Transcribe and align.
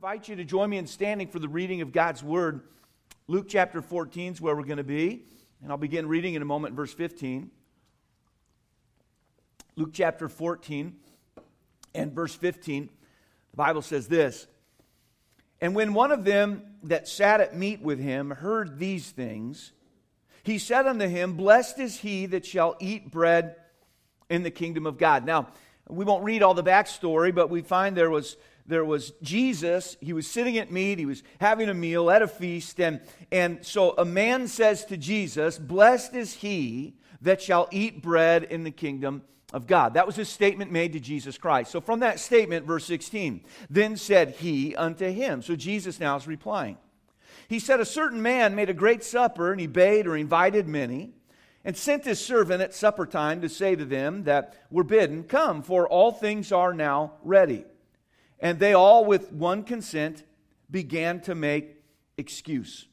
invite 0.00 0.28
you 0.28 0.36
to 0.36 0.46
join 0.46 0.70
me 0.70 0.78
in 0.78 0.86
standing 0.86 1.28
for 1.28 1.38
the 1.38 1.48
reading 1.48 1.82
of 1.82 1.92
God's 1.92 2.22
Word. 2.22 2.62
Luke 3.28 3.44
chapter 3.50 3.82
14 3.82 4.32
is 4.32 4.40
where 4.40 4.56
we're 4.56 4.62
going 4.62 4.78
to 4.78 4.82
be, 4.82 5.26
and 5.62 5.70
I'll 5.70 5.76
begin 5.76 6.08
reading 6.08 6.32
in 6.32 6.40
a 6.40 6.46
moment, 6.46 6.74
verse 6.74 6.94
15. 6.94 7.50
Luke 9.76 9.90
chapter 9.92 10.30
14 10.30 10.96
and 11.94 12.14
verse 12.14 12.34
15, 12.34 12.88
the 13.50 13.56
Bible 13.58 13.82
says 13.82 14.08
this 14.08 14.46
And 15.60 15.74
when 15.74 15.92
one 15.92 16.12
of 16.12 16.24
them 16.24 16.62
that 16.84 17.06
sat 17.06 17.42
at 17.42 17.54
meat 17.54 17.82
with 17.82 18.00
him 18.00 18.30
heard 18.30 18.78
these 18.78 19.10
things, 19.10 19.72
he 20.42 20.58
said 20.58 20.86
unto 20.86 21.08
him, 21.08 21.34
Blessed 21.34 21.78
is 21.78 21.98
he 21.98 22.24
that 22.24 22.46
shall 22.46 22.74
eat 22.80 23.10
bread 23.10 23.54
in 24.30 24.44
the 24.44 24.50
kingdom 24.50 24.86
of 24.86 24.96
God. 24.96 25.26
Now, 25.26 25.48
we 25.90 26.06
won't 26.06 26.24
read 26.24 26.42
all 26.42 26.54
the 26.54 26.64
backstory, 26.64 27.34
but 27.34 27.50
we 27.50 27.60
find 27.60 27.94
there 27.94 28.08
was 28.08 28.38
there 28.70 28.84
was 28.84 29.12
Jesus. 29.20 29.96
He 30.00 30.12
was 30.12 30.26
sitting 30.26 30.56
at 30.56 30.70
meat. 30.70 30.98
He 30.98 31.06
was 31.06 31.22
having 31.40 31.68
a 31.68 31.74
meal 31.74 32.10
at 32.10 32.22
a 32.22 32.28
feast. 32.28 32.80
And, 32.80 33.00
and 33.32 33.64
so 33.66 33.94
a 33.98 34.04
man 34.04 34.46
says 34.46 34.84
to 34.86 34.96
Jesus, 34.96 35.58
Blessed 35.58 36.14
is 36.14 36.34
he 36.34 36.94
that 37.20 37.42
shall 37.42 37.68
eat 37.72 38.00
bread 38.00 38.44
in 38.44 38.62
the 38.62 38.70
kingdom 38.70 39.22
of 39.52 39.66
God. 39.66 39.94
That 39.94 40.06
was 40.06 40.18
a 40.18 40.24
statement 40.24 40.70
made 40.70 40.92
to 40.92 41.00
Jesus 41.00 41.36
Christ. 41.36 41.72
So 41.72 41.80
from 41.80 42.00
that 42.00 42.20
statement, 42.20 42.64
verse 42.64 42.84
16, 42.84 43.42
then 43.68 43.96
said 43.96 44.36
he 44.36 44.76
unto 44.76 45.10
him. 45.10 45.42
So 45.42 45.56
Jesus 45.56 45.98
now 45.98 46.16
is 46.16 46.28
replying. 46.28 46.78
He 47.48 47.58
said, 47.58 47.80
A 47.80 47.84
certain 47.84 48.22
man 48.22 48.54
made 48.54 48.70
a 48.70 48.74
great 48.74 49.02
supper, 49.02 49.50
and 49.50 49.60
he 49.60 49.66
bade 49.66 50.06
or 50.06 50.16
invited 50.16 50.68
many, 50.68 51.10
and 51.64 51.76
sent 51.76 52.04
his 52.04 52.24
servant 52.24 52.62
at 52.62 52.72
supper 52.72 53.04
time 53.04 53.40
to 53.40 53.48
say 53.48 53.74
to 53.74 53.84
them 53.84 54.22
that 54.24 54.54
were 54.70 54.84
bidden, 54.84 55.24
Come, 55.24 55.62
for 55.62 55.88
all 55.88 56.12
things 56.12 56.52
are 56.52 56.72
now 56.72 57.14
ready. 57.24 57.64
And 58.40 58.58
they 58.58 58.72
all, 58.72 59.04
with 59.04 59.32
one 59.32 59.62
consent, 59.64 60.24
began 60.70 61.20
to 61.22 61.34
make 61.34 61.82
excuse. 62.16 62.86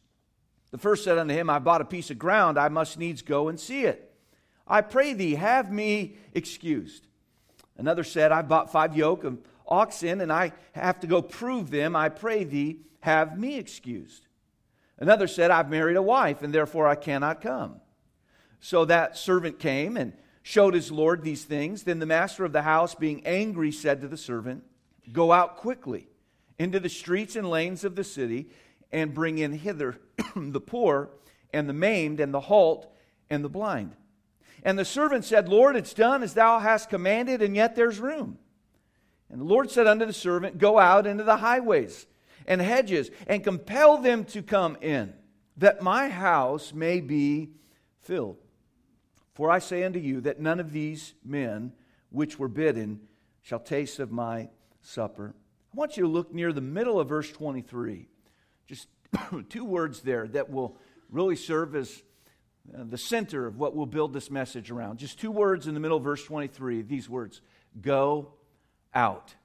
The 0.72 0.78
first 0.78 1.04
said 1.04 1.18
unto 1.18 1.34
him, 1.34 1.50
I 1.50 1.60
bought 1.60 1.82
a 1.82 1.86
piece 1.86 2.12
of 2.12 2.20
ground, 2.20 2.58
I 2.58 2.70
must 2.70 2.98
needs 2.98 3.22
go 3.22 3.48
and 3.48 3.60
see 3.60 3.86
it. 3.86 4.14
I 4.68 4.82
pray 4.82 5.14
thee, 5.14 5.36
have 5.36 5.72
me 5.72 6.18
excused. 6.34 7.08
Another 7.78 8.04
said, 8.04 8.32
I 8.32 8.42
bought 8.42 8.72
five 8.72 8.98
yoke 8.98 9.24
of 9.24 9.40
oxen, 9.66 10.20
and 10.20 10.32
I 10.32 10.52
have 10.74 11.00
to 11.02 11.08
go 11.08 11.22
prove 11.22 11.70
them. 11.70 11.96
I 11.96 12.10
pray 12.10 12.44
thee, 12.44 12.82
have 13.02 13.40
me 13.40 13.58
excused. 13.58 14.28
Another 15.00 15.28
said, 15.28 15.52
I've 15.52 15.70
married 15.70 15.96
a 15.96 16.02
wife, 16.02 16.42
and 16.42 16.54
therefore 16.54 16.88
I 16.88 16.96
cannot 16.96 17.40
come. 17.40 17.80
So 18.60 18.86
that 18.86 19.18
servant 19.18 19.60
came 19.60 19.96
and 19.96 20.14
showed 20.42 20.74
his 20.74 20.92
Lord 20.92 21.24
these 21.24 21.46
things. 21.46 21.84
Then 21.84 22.00
the 22.00 22.06
master 22.06 22.44
of 22.44 22.52
the 22.52 22.64
house, 22.64 22.96
being 22.96 23.26
angry, 23.26 23.72
said 23.72 24.02
to 24.02 24.08
the 24.08 24.18
servant, 24.18 24.64
Go 25.12 25.32
out 25.32 25.58
quickly 25.58 26.08
into 26.60 26.80
the 26.80 26.90
streets 26.90 27.36
and 27.36 27.50
lanes 27.50 27.84
of 27.84 27.96
the 27.96 28.04
city 28.04 28.50
and 28.92 29.14
bring 29.14 29.38
in 29.38 29.54
hither 29.54 30.00
the 30.36 30.62
poor 30.62 31.10
and 31.54 31.68
the 31.68 31.74
maimed 31.74 32.20
and 32.20 32.34
the 32.34 32.42
halt 32.42 32.92
and 33.30 33.44
the 33.44 33.50
blind. 33.50 33.96
And 34.64 34.78
the 34.78 34.86
servant 34.86 35.24
said, 35.24 35.48
Lord, 35.48 35.76
it's 35.76 35.94
done 35.94 36.24
as 36.24 36.34
thou 36.34 36.60
hast 36.60 36.90
commanded, 36.90 37.42
and 37.42 37.56
yet 37.56 37.76
there's 37.76 38.00
room. 38.00 38.38
And 39.30 39.42
the 39.42 39.46
Lord 39.46 39.70
said 39.70 39.88
unto 39.88 40.06
the 40.06 40.14
servant, 40.14 40.58
Go 40.58 40.80
out 40.80 41.06
into 41.06 41.24
the 41.24 41.38
highways 41.38 42.08
and 42.46 42.62
hedges 42.62 43.12
and 43.28 43.44
compel 43.44 43.98
them 43.98 44.24
to 44.26 44.42
come 44.42 44.78
in, 44.82 45.14
that 45.58 45.82
my 45.82 46.10
house 46.10 46.74
may 46.74 47.02
be 47.02 47.50
filled. 48.02 48.38
For 49.34 49.52
I 49.52 49.60
say 49.60 49.84
unto 49.84 50.00
you 50.00 50.22
that 50.22 50.40
none 50.40 50.60
of 50.60 50.72
these 50.72 51.14
men 51.24 51.74
which 52.10 52.40
were 52.40 52.48
bidden 52.48 53.02
shall 53.42 53.60
taste 53.60 54.00
of 54.00 54.12
my 54.12 54.50
supper. 54.88 55.34
I 55.74 55.78
want 55.78 55.98
you 55.98 56.04
to 56.04 56.10
look 56.10 56.34
near 56.34 56.54
the 56.54 56.62
middle 56.62 57.00
of 57.00 57.10
verse 57.10 57.32
23. 57.32 58.08
Just 58.68 58.88
two 59.50 59.66
words 59.66 60.02
there 60.02 60.28
that 60.30 60.50
will 60.50 60.78
really 61.12 61.36
serve 61.36 61.76
as 61.76 62.02
uh, 62.74 62.84
the 62.90 62.98
center 62.98 63.46
of 63.46 63.58
what 63.58 63.76
we'll 63.76 63.86
build 63.86 64.14
this 64.14 64.32
message 64.32 64.72
around. 64.72 64.98
Just 64.98 65.20
two 65.20 65.32
words 65.32 65.68
in 65.68 65.74
the 65.74 65.80
middle 65.80 65.98
of 65.98 66.04
verse 66.04 66.24
23. 66.24 66.82
These 66.82 67.10
words 67.10 67.42
go 67.82 68.34
out. 68.94 69.36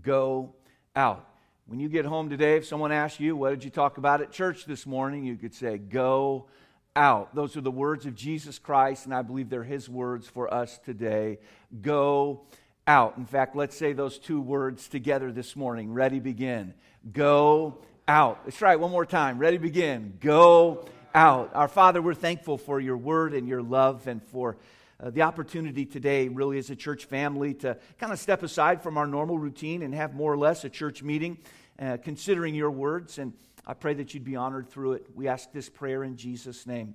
Go 0.00 0.54
out. 0.94 1.28
When 1.66 1.80
you 1.80 1.88
get 1.88 2.04
home 2.04 2.28
today, 2.28 2.58
if 2.58 2.66
someone 2.66 2.92
asks 2.92 3.20
you, 3.20 3.36
What 3.36 3.50
did 3.50 3.64
you 3.64 3.70
talk 3.70 3.96
about 3.96 4.20
at 4.20 4.32
church 4.32 4.66
this 4.66 4.84
morning? 4.86 5.24
you 5.24 5.36
could 5.36 5.54
say, 5.54 5.78
Go 5.78 6.48
out. 6.94 7.34
Those 7.34 7.56
are 7.56 7.62
the 7.62 7.70
words 7.70 8.04
of 8.06 8.14
Jesus 8.14 8.58
Christ, 8.58 9.06
and 9.06 9.14
I 9.14 9.22
believe 9.22 9.48
they're 9.48 9.64
his 9.64 9.88
words 9.88 10.28
for 10.28 10.52
us 10.52 10.78
today. 10.78 11.38
Go 11.80 12.42
out. 12.86 13.16
In 13.16 13.24
fact, 13.24 13.56
let's 13.56 13.76
say 13.76 13.92
those 13.92 14.18
two 14.18 14.40
words 14.40 14.88
together 14.88 15.32
this 15.32 15.56
morning. 15.56 15.92
Ready, 15.92 16.20
begin. 16.20 16.74
Go 17.12 17.78
out. 18.06 18.40
Let's 18.44 18.58
try 18.58 18.72
it 18.72 18.80
one 18.80 18.90
more 18.90 19.06
time. 19.06 19.38
Ready, 19.38 19.58
begin. 19.58 20.18
Go 20.20 20.86
out. 21.14 21.54
Our 21.54 21.68
Father, 21.68 22.02
we're 22.02 22.14
thankful 22.14 22.58
for 22.58 22.80
your 22.80 22.96
word 22.96 23.32
and 23.32 23.48
your 23.48 23.62
love 23.62 24.06
and 24.06 24.22
for 24.22 24.58
uh, 25.02 25.10
the 25.10 25.22
opportunity 25.22 25.86
today, 25.86 26.28
really, 26.28 26.58
as 26.58 26.70
a 26.70 26.76
church 26.76 27.06
family, 27.06 27.54
to 27.54 27.78
kind 27.98 28.12
of 28.12 28.18
step 28.18 28.42
aside 28.42 28.82
from 28.82 28.98
our 28.98 29.06
normal 29.06 29.38
routine 29.38 29.82
and 29.82 29.94
have 29.94 30.14
more 30.14 30.32
or 30.32 30.38
less 30.38 30.64
a 30.64 30.68
church 30.68 31.02
meeting, 31.02 31.38
uh, 31.78 31.96
considering 32.02 32.54
your 32.54 32.70
words. 32.70 33.18
And 33.18 33.32
I 33.66 33.74
pray 33.74 33.94
that 33.94 34.12
you'd 34.12 34.24
be 34.24 34.36
honored 34.36 34.68
through 34.68 34.94
it. 34.94 35.06
We 35.14 35.26
ask 35.26 35.50
this 35.52 35.70
prayer 35.70 36.04
in 36.04 36.16
Jesus' 36.16 36.66
name. 36.66 36.94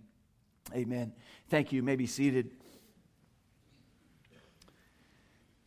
Amen. 0.73 1.13
Thank 1.50 1.71
you. 1.71 1.77
you 1.77 1.83
may 1.83 1.95
be 1.95 2.06
seated. 2.06 2.51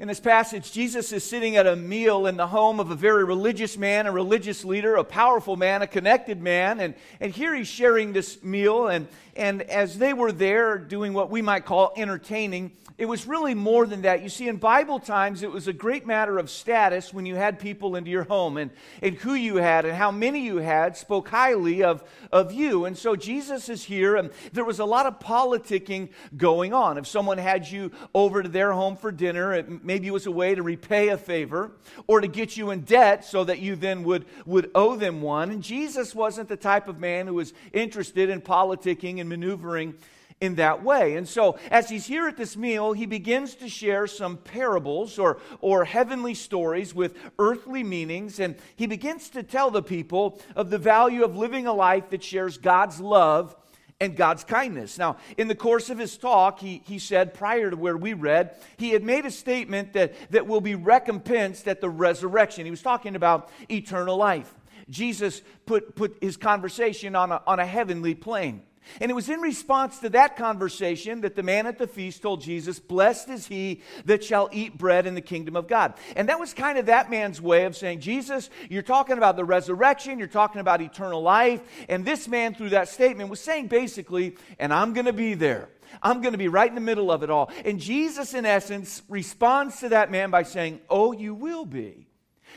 In 0.02 0.08
this 0.08 0.18
passage, 0.18 0.72
Jesus 0.72 1.12
is 1.12 1.22
sitting 1.22 1.54
at 1.54 1.64
a 1.64 1.76
meal 1.76 2.26
in 2.26 2.36
the 2.36 2.48
home 2.48 2.80
of 2.80 2.90
a 2.90 2.96
very 2.96 3.22
religious 3.22 3.78
man, 3.78 4.08
a 4.08 4.10
religious 4.10 4.64
leader, 4.64 4.96
a 4.96 5.04
powerful 5.04 5.54
man, 5.54 5.80
a 5.80 5.86
connected 5.86 6.42
man. 6.42 6.80
And, 6.80 6.94
and 7.20 7.32
here 7.32 7.54
he's 7.54 7.68
sharing 7.68 8.12
this 8.12 8.42
meal. 8.42 8.88
And, 8.88 9.06
and 9.36 9.62
as 9.62 9.98
they 9.98 10.12
were 10.12 10.32
there 10.32 10.76
doing 10.76 11.12
what 11.12 11.30
we 11.30 11.40
might 11.40 11.64
call 11.66 11.92
entertaining, 11.96 12.72
it 12.98 13.06
was 13.06 13.26
really 13.26 13.54
more 13.54 13.86
than 13.86 14.02
that. 14.02 14.22
You 14.22 14.28
see, 14.28 14.48
in 14.48 14.58
Bible 14.58 15.00
times, 15.00 15.42
it 15.42 15.50
was 15.50 15.66
a 15.66 15.72
great 15.72 16.06
matter 16.06 16.38
of 16.38 16.50
status 16.50 17.12
when 17.12 17.24
you 17.24 17.36
had 17.36 17.58
people 17.58 17.96
into 17.96 18.10
your 18.10 18.24
home, 18.24 18.58
and, 18.58 18.70
and 19.00 19.16
who 19.16 19.34
you 19.34 19.56
had 19.56 19.84
and 19.86 19.94
how 19.94 20.10
many 20.10 20.40
you 20.40 20.58
had 20.58 20.96
spoke 20.96 21.28
highly 21.28 21.82
of, 21.82 22.04
of 22.30 22.52
you. 22.52 22.84
And 22.84 22.96
so 22.96 23.16
Jesus 23.16 23.68
is 23.68 23.82
here, 23.82 24.16
and 24.16 24.30
there 24.52 24.64
was 24.64 24.78
a 24.78 24.84
lot 24.84 25.06
of 25.06 25.18
politicking 25.20 26.10
going 26.36 26.74
on. 26.74 26.98
If 26.98 27.06
someone 27.06 27.38
had 27.38 27.68
you 27.68 27.92
over 28.14 28.42
to 28.42 28.48
their 28.48 28.72
home 28.72 28.96
for 28.96 29.10
dinner, 29.10 29.54
it 29.54 29.82
maybe 29.92 30.08
it 30.08 30.12
was 30.12 30.24
a 30.24 30.32
way 30.32 30.54
to 30.54 30.62
repay 30.62 31.08
a 31.08 31.18
favor 31.18 31.70
or 32.06 32.22
to 32.22 32.26
get 32.26 32.56
you 32.56 32.70
in 32.70 32.80
debt 32.80 33.26
so 33.26 33.44
that 33.44 33.58
you 33.58 33.76
then 33.76 34.04
would, 34.04 34.24
would 34.46 34.70
owe 34.74 34.96
them 34.96 35.20
one. 35.20 35.50
And 35.50 35.62
Jesus 35.62 36.14
wasn't 36.14 36.48
the 36.48 36.56
type 36.56 36.88
of 36.88 36.98
man 36.98 37.26
who 37.26 37.34
was 37.34 37.52
interested 37.74 38.30
in 38.30 38.40
politicking 38.40 39.20
and 39.20 39.28
maneuvering 39.28 39.92
in 40.40 40.54
that 40.54 40.82
way. 40.82 41.16
And 41.16 41.28
so, 41.28 41.58
as 41.70 41.90
he's 41.90 42.06
here 42.06 42.26
at 42.26 42.38
this 42.38 42.56
meal, 42.56 42.94
he 42.94 43.04
begins 43.04 43.54
to 43.56 43.68
share 43.68 44.06
some 44.06 44.38
parables 44.38 45.18
or, 45.18 45.38
or 45.60 45.84
heavenly 45.84 46.32
stories 46.32 46.94
with 46.94 47.14
earthly 47.38 47.84
meanings. 47.84 48.40
And 48.40 48.56
he 48.74 48.86
begins 48.86 49.28
to 49.30 49.42
tell 49.42 49.70
the 49.70 49.82
people 49.82 50.40
of 50.56 50.70
the 50.70 50.78
value 50.78 51.22
of 51.22 51.36
living 51.36 51.66
a 51.66 51.74
life 51.74 52.08
that 52.08 52.24
shares 52.24 52.56
God's 52.56 52.98
love 52.98 53.54
and 54.02 54.16
God's 54.16 54.42
kindness. 54.42 54.98
Now, 54.98 55.18
in 55.38 55.46
the 55.46 55.54
course 55.54 55.88
of 55.88 55.96
his 55.96 56.16
talk, 56.16 56.58
he, 56.58 56.82
he 56.84 56.98
said, 56.98 57.34
prior 57.34 57.70
to 57.70 57.76
where 57.76 57.96
we 57.96 58.14
read, 58.14 58.56
he 58.76 58.90
had 58.90 59.04
made 59.04 59.24
a 59.24 59.30
statement 59.30 59.92
that, 59.92 60.14
that 60.32 60.48
will 60.48 60.60
be 60.60 60.74
recompensed 60.74 61.68
at 61.68 61.80
the 61.80 61.88
resurrection. 61.88 62.64
He 62.64 62.72
was 62.72 62.82
talking 62.82 63.14
about 63.14 63.48
eternal 63.70 64.16
life. 64.16 64.52
Jesus 64.90 65.40
put, 65.66 65.94
put 65.94 66.18
his 66.20 66.36
conversation 66.36 67.14
on 67.14 67.30
a, 67.30 67.40
on 67.46 67.60
a 67.60 67.64
heavenly 67.64 68.16
plane. 68.16 68.62
And 69.00 69.10
it 69.10 69.14
was 69.14 69.28
in 69.28 69.40
response 69.40 69.98
to 70.00 70.10
that 70.10 70.36
conversation 70.36 71.22
that 71.22 71.36
the 71.36 71.42
man 71.42 71.66
at 71.66 71.78
the 71.78 71.86
feast 71.86 72.22
told 72.22 72.40
Jesus, 72.40 72.78
Blessed 72.78 73.28
is 73.28 73.46
he 73.46 73.82
that 74.04 74.24
shall 74.24 74.48
eat 74.52 74.76
bread 74.76 75.06
in 75.06 75.14
the 75.14 75.20
kingdom 75.20 75.56
of 75.56 75.68
God. 75.68 75.94
And 76.16 76.28
that 76.28 76.40
was 76.40 76.52
kind 76.52 76.78
of 76.78 76.86
that 76.86 77.10
man's 77.10 77.40
way 77.40 77.64
of 77.64 77.76
saying, 77.76 78.00
Jesus, 78.00 78.50
you're 78.68 78.82
talking 78.82 79.18
about 79.18 79.36
the 79.36 79.44
resurrection, 79.44 80.18
you're 80.18 80.28
talking 80.28 80.60
about 80.60 80.80
eternal 80.80 81.22
life. 81.22 81.60
And 81.88 82.04
this 82.04 82.28
man, 82.28 82.54
through 82.54 82.70
that 82.70 82.88
statement, 82.88 83.30
was 83.30 83.40
saying 83.40 83.68
basically, 83.68 84.36
And 84.58 84.72
I'm 84.72 84.92
going 84.92 85.06
to 85.06 85.12
be 85.12 85.34
there. 85.34 85.68
I'm 86.02 86.22
going 86.22 86.32
to 86.32 86.38
be 86.38 86.48
right 86.48 86.68
in 86.68 86.74
the 86.74 86.80
middle 86.80 87.10
of 87.10 87.22
it 87.22 87.30
all. 87.30 87.50
And 87.64 87.78
Jesus, 87.80 88.34
in 88.34 88.46
essence, 88.46 89.02
responds 89.08 89.80
to 89.80 89.90
that 89.90 90.10
man 90.10 90.30
by 90.30 90.42
saying, 90.42 90.80
Oh, 90.88 91.12
you 91.12 91.34
will 91.34 91.64
be. 91.64 92.06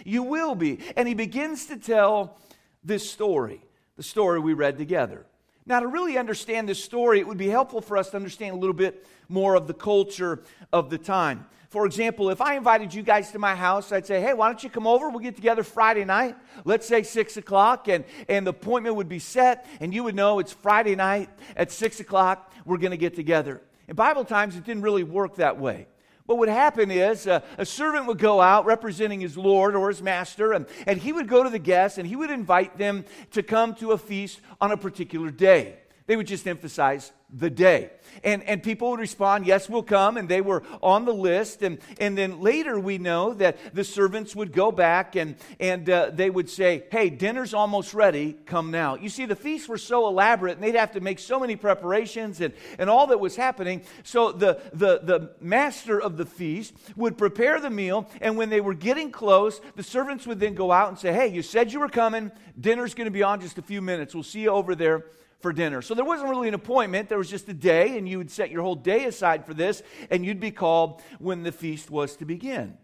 You 0.04 0.24
will 0.24 0.56
be. 0.56 0.80
And 0.96 1.08
he 1.08 1.14
begins 1.14 1.68
to 1.68 1.78
tell 1.78 2.38
this 2.84 3.10
story, 3.10 3.64
the 3.96 4.04
story 4.04 4.40
we 4.40 4.54
read 4.54 4.78
together. 4.78 5.26
Now, 5.68 5.80
to 5.80 5.88
really 5.88 6.18
understand 6.18 6.70
this 6.70 6.84
story, 6.84 7.20
it 7.20 7.28
would 7.28 7.40
be 7.40 7.50
helpful 7.50 7.82
for 7.82 7.98
us 7.98 8.12
to 8.12 8.18
understand 8.18 8.56
a 8.56 8.58
little 8.58 8.76
bit 8.76 9.06
more 9.28 9.56
of 9.56 9.66
the 9.66 9.74
culture 9.74 10.44
of 10.72 10.92
the 10.92 11.00
time. 11.00 11.48
For 11.70 11.88
example, 11.88 12.30
if 12.30 12.40
I 12.40 12.56
invited 12.56 12.94
you 12.94 13.02
guys 13.02 13.32
to 13.32 13.40
my 13.40 13.56
house, 13.56 13.92
I'd 13.92 14.06
say, 14.06 14.22
hey, 14.22 14.34
why 14.34 14.48
don't 14.48 14.64
you 14.64 14.70
come 14.70 14.86
over? 14.86 15.10
We'll 15.10 15.20
get 15.20 15.36
together 15.36 15.64
Friday 15.64 16.06
night, 16.06 16.38
let's 16.66 16.88
say 16.88 17.02
6 17.02 17.38
o'clock, 17.38 17.88
and, 17.88 18.06
and 18.30 18.46
the 18.46 18.52
appointment 18.52 18.96
would 18.96 19.10
be 19.10 19.18
set, 19.18 19.66
and 19.80 19.92
you 19.92 20.04
would 20.04 20.16
know 20.16 20.38
it's 20.38 20.54
Friday 20.54 20.96
night 20.96 21.30
at 21.58 21.72
6 21.72 22.00
o'clock, 22.00 22.54
we're 22.64 22.78
going 22.78 22.92
to 22.92 22.98
get 22.98 23.16
together. 23.16 23.62
In 23.88 23.96
Bible 23.96 24.24
times, 24.24 24.56
it 24.56 24.66
didn't 24.66 24.84
really 24.84 25.04
work 25.04 25.36
that 25.38 25.60
way. 25.60 25.88
What 26.26 26.40
would 26.40 26.50
happen 26.50 26.90
is 26.90 27.28
uh, 27.28 27.42
a 27.58 27.66
servant 27.66 28.08
would 28.08 28.18
go 28.18 28.42
out 28.42 28.66
representing 28.66 29.22
his 29.22 29.38
Lord 29.38 29.76
or 29.76 29.90
his 29.90 30.02
master, 30.02 30.54
and, 30.54 30.66
and 30.88 30.98
he 30.98 31.14
would 31.14 31.28
go 31.28 31.44
to 31.44 31.50
the 31.50 31.60
guests 31.60 31.98
and 32.00 32.08
he 32.08 32.16
would 32.16 32.32
invite 32.32 32.78
them 32.78 33.06
to 33.32 33.44
come 33.44 33.76
to 33.76 33.92
a 33.92 33.98
feast 33.98 34.42
on 34.60 34.72
a 34.72 34.78
particular 34.78 35.30
day. 35.30 35.78
They 36.08 36.16
would 36.16 36.28
just 36.28 36.48
emphasize 36.48 37.12
the 37.34 37.50
day. 37.50 37.90
And, 38.24 38.44
and 38.44 38.62
people 38.62 38.92
would 38.92 39.00
respond, 39.00 39.48
Yes, 39.48 39.68
we'll 39.68 39.84
come. 39.84 40.18
And 40.18 40.30
they 40.30 40.40
were 40.40 40.62
on 40.84 41.06
the 41.06 41.14
list. 41.14 41.64
And, 41.64 41.80
and 42.00 42.16
then 42.16 42.42
later 42.42 42.80
we 42.80 43.00
know 43.00 43.34
that 43.34 43.58
the 43.74 43.84
servants 43.84 44.36
would 44.36 44.52
go 44.54 44.72
back 44.72 45.16
and, 45.16 45.36
and 45.60 45.90
uh, 45.90 46.12
they 46.14 46.30
would 46.30 46.50
say, 46.50 46.84
Hey, 46.92 47.10
dinner's 47.10 47.56
almost 47.56 47.96
ready. 47.96 48.34
Come 48.46 48.70
now. 48.70 48.96
You 48.96 49.10
see, 49.10 49.26
the 49.26 49.36
feasts 49.36 49.68
were 49.68 49.80
so 49.80 50.08
elaborate 50.08 50.54
and 50.54 50.64
they'd 50.64 50.76
have 50.76 50.92
to 50.92 51.00
make 51.00 51.18
so 51.18 51.40
many 51.40 51.56
preparations 51.56 52.40
and, 52.40 52.54
and 52.78 52.88
all 52.88 53.08
that 53.08 53.20
was 53.20 53.36
happening. 53.36 53.82
So 54.04 54.32
the, 54.32 54.62
the, 54.74 55.00
the 55.00 55.32
master 55.42 56.00
of 56.00 56.18
the 56.18 56.26
feast 56.26 56.76
would 56.96 57.18
prepare 57.18 57.60
the 57.60 57.72
meal. 57.72 58.08
And 58.22 58.38
when 58.38 58.52
they 58.52 58.62
were 58.62 58.76
getting 58.76 59.12
close, 59.12 59.60
the 59.76 59.84
servants 59.84 60.28
would 60.28 60.40
then 60.40 60.54
go 60.54 60.72
out 60.72 60.90
and 60.90 61.00
say, 61.00 61.12
Hey, 61.12 61.28
you 61.28 61.42
said 61.42 61.74
you 61.74 61.80
were 61.80 61.90
coming. 61.90 62.32
Dinner's 62.60 62.94
going 62.94 63.06
to 63.06 63.12
be 63.12 63.24
on 63.24 63.42
just 63.42 63.58
a 63.58 63.64
few 63.64 63.82
minutes. 63.82 64.14
We'll 64.14 64.24
see 64.24 64.42
you 64.42 64.52
over 64.52 64.76
there 64.76 65.06
for 65.46 65.54
dinner. 65.54 65.80
So 65.84 65.94
there 65.94 66.04
wasn't 66.04 66.32
really 66.32 66.48
an 66.48 66.56
appointment, 66.56 67.08
there 67.08 67.20
was 67.20 67.30
just 67.30 67.48
a 67.50 67.54
day, 67.54 68.00
and 68.00 68.10
you 68.10 68.18
would 68.18 68.32
set 68.32 68.50
your 68.50 68.64
whole 68.64 68.74
day 68.74 69.06
aside 69.06 69.46
for 69.46 69.54
this, 69.54 69.84
and 70.10 70.26
you'd 70.26 70.40
be 70.40 70.50
called 70.50 71.04
when 71.20 71.44
the 71.44 71.52
feast 71.52 71.92
was 71.92 72.16
to 72.16 72.26
begin. 72.26 72.80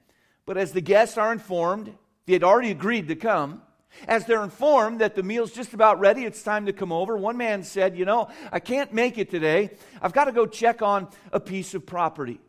But 0.46 0.58
as 0.58 0.72
the 0.72 0.80
guests 0.80 1.18
are 1.18 1.32
informed, 1.32 1.92
they 2.28 2.34
had 2.34 2.44
already 2.44 2.70
agreed 2.70 3.08
to 3.08 3.16
come. 3.16 3.64
As 4.08 4.28
they're 4.28 4.44
informed 4.44 5.02
that 5.02 5.16
the 5.16 5.24
meal's 5.24 5.52
just 5.52 5.74
about 5.74 6.00
ready, 6.00 6.24
it's 6.24 6.44
time 6.44 6.68
to 6.68 6.72
come 6.72 6.92
over. 6.92 7.18
One 7.18 7.36
man 7.36 7.64
said, 7.64 7.98
You 7.98 8.06
know, 8.06 8.30
I 8.52 8.60
can't 8.60 8.94
make 8.94 9.18
it 9.18 9.32
today. 9.32 9.72
I've 10.00 10.14
got 10.14 10.26
to 10.26 10.32
go 10.32 10.46
check 10.46 10.84
on 10.84 11.08
a 11.34 11.40
piece 11.40 11.74
of 11.74 11.88
property. 11.88 12.40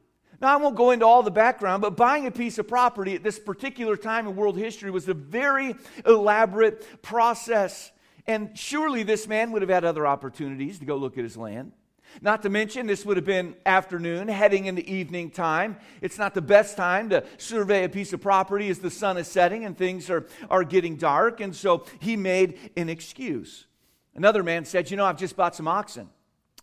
Now, 0.43 0.53
I 0.53 0.57
won't 0.57 0.77
go 0.77 0.91
into 0.91 1.07
all 1.07 1.23
the 1.23 1.31
background, 1.31 1.81
but 1.81 1.97
buying 1.97 2.27
a 2.27 2.31
piece 2.31 2.59
of 2.59 2.69
property 2.69 3.15
at 3.15 3.23
this 3.23 3.39
particular 3.39 3.97
time 3.97 4.27
in 4.27 4.37
world 4.37 4.59
history 4.59 4.91
was 4.91 5.09
a 5.09 5.15
very 5.15 5.75
elaborate 6.05 7.01
process. 7.01 7.91
And 8.27 8.57
surely 8.57 9.03
this 9.03 9.27
man 9.27 9.51
would 9.53 9.63
have 9.63 9.71
had 9.71 9.85
other 9.85 10.07
opportunities 10.07 10.79
to 10.79 10.85
go 10.85 10.97
look 10.97 11.19
at 11.19 11.25
his 11.25 11.37
land. 11.37 11.73
Not 12.21 12.43
to 12.43 12.51
mention, 12.51 12.87
this 12.87 13.07
would 13.07 13.17
have 13.17 13.25
been 13.25 13.57
afternoon, 13.65 14.29
heading 14.29 14.67
into 14.67 14.89
evening 14.89 15.31
time. 15.31 15.77
It's 16.03 16.19
not 16.19 16.35
the 16.35 16.43
best 16.43 16.77
time 16.77 17.09
to 17.11 17.25
survey 17.39 17.85
a 17.85 17.89
piece 17.89 18.13
of 18.13 18.21
property 18.21 18.69
as 18.69 18.81
the 18.81 18.91
sun 18.91 19.17
is 19.17 19.29
setting 19.29 19.65
and 19.65 19.77
things 19.77 20.11
are, 20.11 20.27
are 20.51 20.65
getting 20.65 20.97
dark. 20.97 21.41
And 21.41 21.57
so 21.57 21.87
he 22.01 22.17
made 22.17 22.59
an 22.77 22.89
excuse. 22.89 23.67
Another 24.15 24.43
man 24.43 24.65
said, 24.65 24.91
You 24.91 24.97
know, 24.97 25.07
I've 25.07 25.19
just 25.19 25.37
bought 25.37 25.57
some 25.57 25.69
oxen 25.69 26.11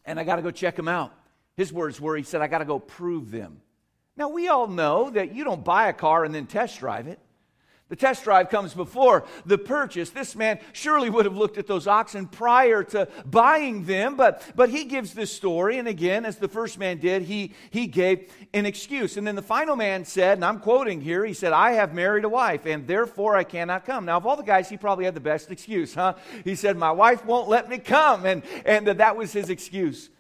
and 0.06 0.20
I 0.20 0.24
got 0.24 0.36
to 0.36 0.42
go 0.42 0.52
check 0.52 0.76
them 0.76 0.88
out. 0.88 1.14
His 1.56 1.74
words 1.74 2.00
were, 2.00 2.16
He 2.16 2.24
said, 2.24 2.42
I 2.42 2.48
got 2.48 2.60
to 2.60 2.66
go 2.66 2.80
prove 2.80 3.32
them. 3.32 3.62
Now, 4.16 4.30
we 4.30 4.50
all 4.50 4.68
know 4.68 5.10
that 5.12 5.34
you 5.34 5.44
don't 5.44 5.64
buy 5.64 5.88
a 5.88 5.94
car 5.94 6.26
and 6.26 6.36
then 6.36 6.46
test 6.46 6.80
drive 6.80 7.08
it. 7.08 7.20
The 7.90 7.96
test 7.96 8.24
drive 8.24 8.52
comes 8.52 8.76
before 8.76 9.26
the 9.48 9.58
purchase. 9.58 10.12
This 10.12 10.36
man 10.36 10.60
surely 10.74 11.10
would 11.10 11.26
have 11.26 11.36
looked 11.36 11.58
at 11.58 11.66
those 11.66 11.88
oxen 11.88 12.28
prior 12.28 12.84
to 12.84 13.08
buying 13.26 13.86
them, 13.86 14.16
but, 14.16 14.44
but 14.56 14.70
he 14.70 14.86
gives 14.86 15.16
this 15.16 15.36
story. 15.36 15.80
And 15.80 15.88
again, 15.88 16.24
as 16.24 16.38
the 16.38 16.48
first 16.48 16.78
man 16.78 17.00
did, 17.00 17.24
he, 17.24 17.56
he 17.72 17.88
gave 17.88 18.32
an 18.54 18.68
excuse. 18.68 19.18
And 19.18 19.26
then 19.26 19.36
the 19.36 19.42
final 19.42 19.76
man 19.76 20.06
said, 20.06 20.38
and 20.38 20.46
I'm 20.46 20.60
quoting 20.60 21.02
here, 21.02 21.26
he 21.26 21.34
said, 21.34 21.52
I 21.52 21.72
have 21.72 21.96
married 21.96 22.26
a 22.26 22.30
wife, 22.30 22.68
and 22.68 22.86
therefore 22.86 23.36
I 23.36 23.44
cannot 23.44 23.86
come. 23.86 24.06
Now, 24.06 24.18
of 24.18 24.28
all 24.28 24.38
the 24.38 24.44
guys, 24.44 24.70
he 24.70 24.78
probably 24.78 25.06
had 25.06 25.16
the 25.16 25.20
best 25.20 25.50
excuse, 25.50 25.96
huh? 25.96 26.14
He 26.44 26.54
said, 26.54 26.78
My 26.78 26.92
wife 26.92 27.26
won't 27.26 27.50
let 27.50 27.70
me 27.70 27.80
come. 27.80 28.28
And, 28.28 28.44
and 28.66 28.86
that 28.86 29.18
was 29.18 29.34
his 29.34 29.50
excuse. 29.50 30.12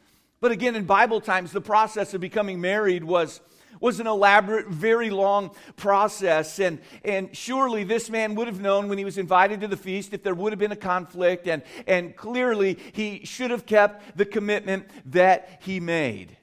But 0.42 0.51
again, 0.51 0.75
in 0.75 0.86
Bible 0.86 1.22
times, 1.22 1.51
the 1.51 1.62
process 1.62 2.15
of 2.15 2.22
becoming 2.22 2.62
married 2.62 3.04
was 3.04 3.42
was 3.80 4.00
an 4.00 4.08
elaborate, 4.08 4.68
very 4.68 5.10
long 5.10 5.52
process. 5.76 6.60
And, 6.60 6.80
and 7.04 7.36
surely 7.36 7.84
this 7.84 8.10
man 8.10 8.36
would 8.36 8.48
have 8.48 8.60
known 8.60 8.90
when 8.90 8.98
he 8.98 9.06
was 9.06 9.18
invited 9.18 9.62
to 9.62 9.68
the 9.68 9.78
feast 9.78 10.14
if 10.14 10.24
there 10.24 10.36
would 10.36 10.52
have 10.52 10.60
been 10.60 10.72
a 10.72 10.78
conflict. 10.78 11.48
And, 11.48 11.64
and 11.88 12.16
clearly 12.16 12.78
he 12.94 13.26
should 13.26 13.52
have 13.52 13.66
kept 13.66 14.18
the 14.18 14.26
commitment 14.26 14.88
that 15.12 15.60
he 15.62 15.80
made. 15.80 16.36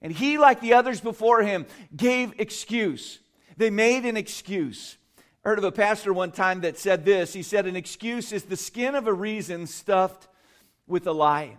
And 0.00 0.12
he, 0.12 0.38
like 0.38 0.60
the 0.60 0.74
others 0.74 1.00
before 1.00 1.42
him, 1.42 1.66
gave 1.94 2.34
excuse. 2.38 3.18
They 3.56 3.70
made 3.70 4.04
an 4.04 4.16
excuse. 4.16 4.96
I 5.44 5.50
heard 5.50 5.58
of 5.58 5.64
a 5.64 5.72
pastor 5.72 6.12
one 6.12 6.30
time 6.30 6.60
that 6.60 6.78
said 6.78 7.04
this. 7.04 7.32
He 7.32 7.42
said, 7.42 7.66
An 7.66 7.74
excuse 7.74 8.32
is 8.32 8.44
the 8.44 8.56
skin 8.56 8.94
of 8.94 9.06
a 9.06 9.12
reason 9.12 9.66
stuffed 9.66 10.28
with 10.86 11.06
a 11.06 11.12
lie. 11.12 11.56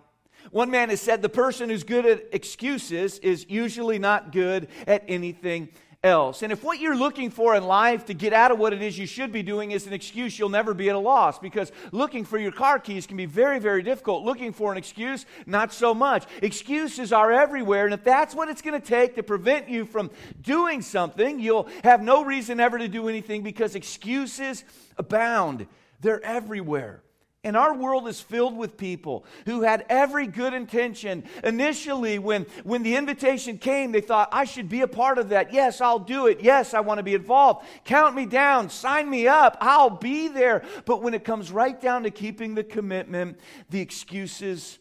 One 0.50 0.70
man 0.70 0.90
has 0.90 1.00
said 1.00 1.22
the 1.22 1.28
person 1.28 1.70
who's 1.70 1.84
good 1.84 2.06
at 2.06 2.24
excuses 2.32 3.18
is 3.20 3.46
usually 3.48 3.98
not 3.98 4.32
good 4.32 4.68
at 4.86 5.04
anything 5.08 5.68
else. 6.02 6.42
And 6.42 6.50
if 6.50 6.64
what 6.64 6.80
you're 6.80 6.96
looking 6.96 7.30
for 7.30 7.54
in 7.54 7.64
life 7.64 8.06
to 8.06 8.14
get 8.14 8.32
out 8.32 8.50
of 8.50 8.58
what 8.58 8.72
it 8.72 8.80
is 8.80 8.98
you 8.98 9.06
should 9.06 9.32
be 9.32 9.42
doing 9.42 9.70
is 9.70 9.86
an 9.86 9.92
excuse, 9.92 10.38
you'll 10.38 10.48
never 10.48 10.72
be 10.72 10.88
at 10.88 10.94
a 10.94 10.98
loss 10.98 11.38
because 11.38 11.72
looking 11.92 12.24
for 12.24 12.38
your 12.38 12.52
car 12.52 12.78
keys 12.78 13.06
can 13.06 13.16
be 13.16 13.26
very, 13.26 13.58
very 13.58 13.82
difficult. 13.82 14.24
Looking 14.24 14.52
for 14.52 14.72
an 14.72 14.78
excuse, 14.78 15.26
not 15.44 15.72
so 15.72 15.92
much. 15.92 16.24
Excuses 16.42 17.12
are 17.12 17.30
everywhere, 17.30 17.84
and 17.84 17.92
if 17.92 18.02
that's 18.02 18.34
what 18.34 18.48
it's 18.48 18.62
going 18.62 18.80
to 18.80 18.86
take 18.86 19.16
to 19.16 19.22
prevent 19.22 19.68
you 19.68 19.84
from 19.84 20.10
doing 20.40 20.80
something, 20.80 21.38
you'll 21.38 21.68
have 21.84 22.02
no 22.02 22.24
reason 22.24 22.60
ever 22.60 22.78
to 22.78 22.88
do 22.88 23.08
anything 23.08 23.42
because 23.42 23.74
excuses 23.74 24.64
abound. 24.96 25.66
They're 26.00 26.24
everywhere. 26.24 27.02
And 27.42 27.56
our 27.56 27.74
world 27.74 28.06
is 28.06 28.20
filled 28.20 28.54
with 28.54 28.76
people 28.76 29.24
who 29.46 29.62
had 29.62 29.86
every 29.88 30.26
good 30.26 30.52
intention. 30.52 31.24
Initially, 31.42 32.18
when, 32.18 32.44
when 32.64 32.82
the 32.82 32.96
invitation 32.96 33.56
came, 33.56 33.92
they 33.92 34.02
thought, 34.02 34.28
I 34.30 34.44
should 34.44 34.68
be 34.68 34.82
a 34.82 34.86
part 34.86 35.16
of 35.16 35.30
that. 35.30 35.50
Yes, 35.50 35.80
I'll 35.80 35.98
do 35.98 36.26
it. 36.26 36.40
Yes, 36.42 36.74
I 36.74 36.80
want 36.80 36.98
to 36.98 37.02
be 37.02 37.14
involved. 37.14 37.64
Count 37.84 38.14
me 38.14 38.26
down. 38.26 38.68
Sign 38.68 39.08
me 39.08 39.26
up. 39.26 39.56
I'll 39.62 39.88
be 39.88 40.28
there. 40.28 40.62
But 40.84 41.02
when 41.02 41.14
it 41.14 41.24
comes 41.24 41.50
right 41.50 41.80
down 41.80 42.02
to 42.02 42.10
keeping 42.10 42.54
the 42.54 42.64
commitment, 42.64 43.40
the 43.70 43.80
excuses 43.80 44.78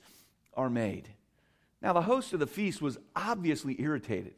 are 0.53 0.69
made. 0.69 1.07
Now, 1.81 1.94
the 1.94 2.01
host 2.01 2.33
of 2.33 2.41
the 2.41 2.47
feast 2.47 2.81
was 2.81 2.97
obviously 3.15 3.81
irritated. 3.81 4.33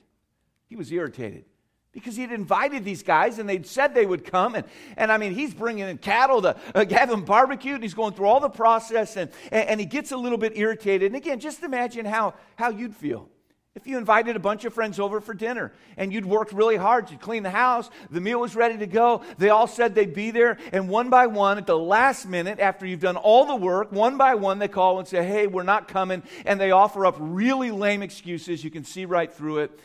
He 0.68 0.76
was 0.76 0.92
irritated 0.92 1.46
because 1.94 2.16
he'd 2.16 2.32
invited 2.32 2.86
these 2.86 3.04
guys 3.04 3.38
and 3.38 3.50
they'd 3.50 3.68
said 3.68 3.94
they 3.94 4.06
would 4.06 4.24
come. 4.24 4.56
And, 4.56 4.66
and 4.96 5.12
I 5.12 5.18
mean, 5.18 5.34
he's 5.34 5.54
bringing 5.54 5.88
in 5.88 5.98
cattle 5.98 6.42
to 6.44 6.56
uh, 6.74 6.86
have 6.92 7.10
them 7.10 7.26
barbecued. 7.26 7.76
And 7.76 7.84
he's 7.84 7.94
going 7.94 8.14
through 8.14 8.28
all 8.28 8.40
the 8.40 8.50
process 8.50 9.18
and, 9.18 9.30
and, 9.52 9.70
and, 9.70 9.80
he 9.80 9.86
gets 9.86 10.12
a 10.12 10.18
little 10.18 10.38
bit 10.38 10.58
irritated. 10.58 11.08
And 11.08 11.16
again, 11.16 11.40
just 11.40 11.64
imagine 11.64 12.06
how, 12.06 12.36
how 12.56 12.70
you'd 12.70 12.96
feel. 12.96 13.28
If 13.74 13.88
you 13.88 13.98
invited 13.98 14.36
a 14.36 14.40
bunch 14.40 14.66
of 14.66 14.74
friends 14.74 15.00
over 15.00 15.22
for 15.22 15.34
dinner 15.34 15.72
and 15.96 16.12
you'd 16.12 16.26
worked 16.26 16.52
really 16.52 16.76
hard, 16.76 17.10
you'd 17.10 17.22
clean 17.22 17.44
the 17.44 17.50
house, 17.52 17.90
the 18.10 18.20
meal 18.20 18.42
was 18.42 18.54
ready 18.54 18.78
to 18.80 18.86
go, 18.86 19.22
they 19.38 19.48
all 19.48 19.66
said 19.66 19.96
they'd 19.96 20.14
be 20.14 20.32
there, 20.32 20.58
and 20.74 20.90
one 20.90 21.10
by 21.10 21.28
one, 21.28 21.58
at 21.58 21.68
the 21.68 21.78
last 21.78 22.28
minute, 22.28 22.60
after 22.60 22.86
you've 22.86 23.00
done 23.00 23.16
all 23.16 23.46
the 23.46 23.56
work, 23.56 23.90
one 23.94 24.18
by 24.18 24.36
one, 24.36 24.60
they 24.60 24.68
call 24.68 25.00
and 25.00 25.08
say, 25.08 25.26
Hey, 25.26 25.48
we're 25.48 25.64
not 25.64 25.88
coming, 25.88 26.22
and 26.46 26.60
they 26.60 26.72
offer 26.72 27.06
up 27.06 27.16
really 27.18 27.72
lame 27.72 28.02
excuses. 28.02 28.62
You 28.62 28.72
can 28.72 28.84
see 28.84 29.06
right 29.06 29.32
through 29.32 29.60
it. 29.60 29.80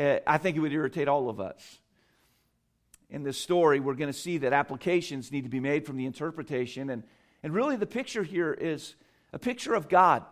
Uh, 0.00 0.18
I 0.26 0.38
think 0.38 0.56
it 0.56 0.60
would 0.60 0.72
irritate 0.72 1.08
all 1.08 1.28
of 1.28 1.40
us. 1.40 1.78
In 3.10 3.22
this 3.22 3.36
story, 3.36 3.80
we're 3.80 3.94
going 3.94 4.10
to 4.10 4.18
see 4.18 4.38
that 4.38 4.54
applications 4.54 5.30
need 5.30 5.42
to 5.42 5.50
be 5.50 5.60
made 5.60 5.84
from 5.84 5.98
the 5.98 6.06
interpretation. 6.06 6.88
And, 6.88 7.02
and 7.42 7.52
really, 7.52 7.76
the 7.76 7.86
picture 7.86 8.22
here 8.22 8.52
is 8.52 8.94
a 9.34 9.38
picture 9.38 9.74
of 9.74 9.90
God 9.90 10.24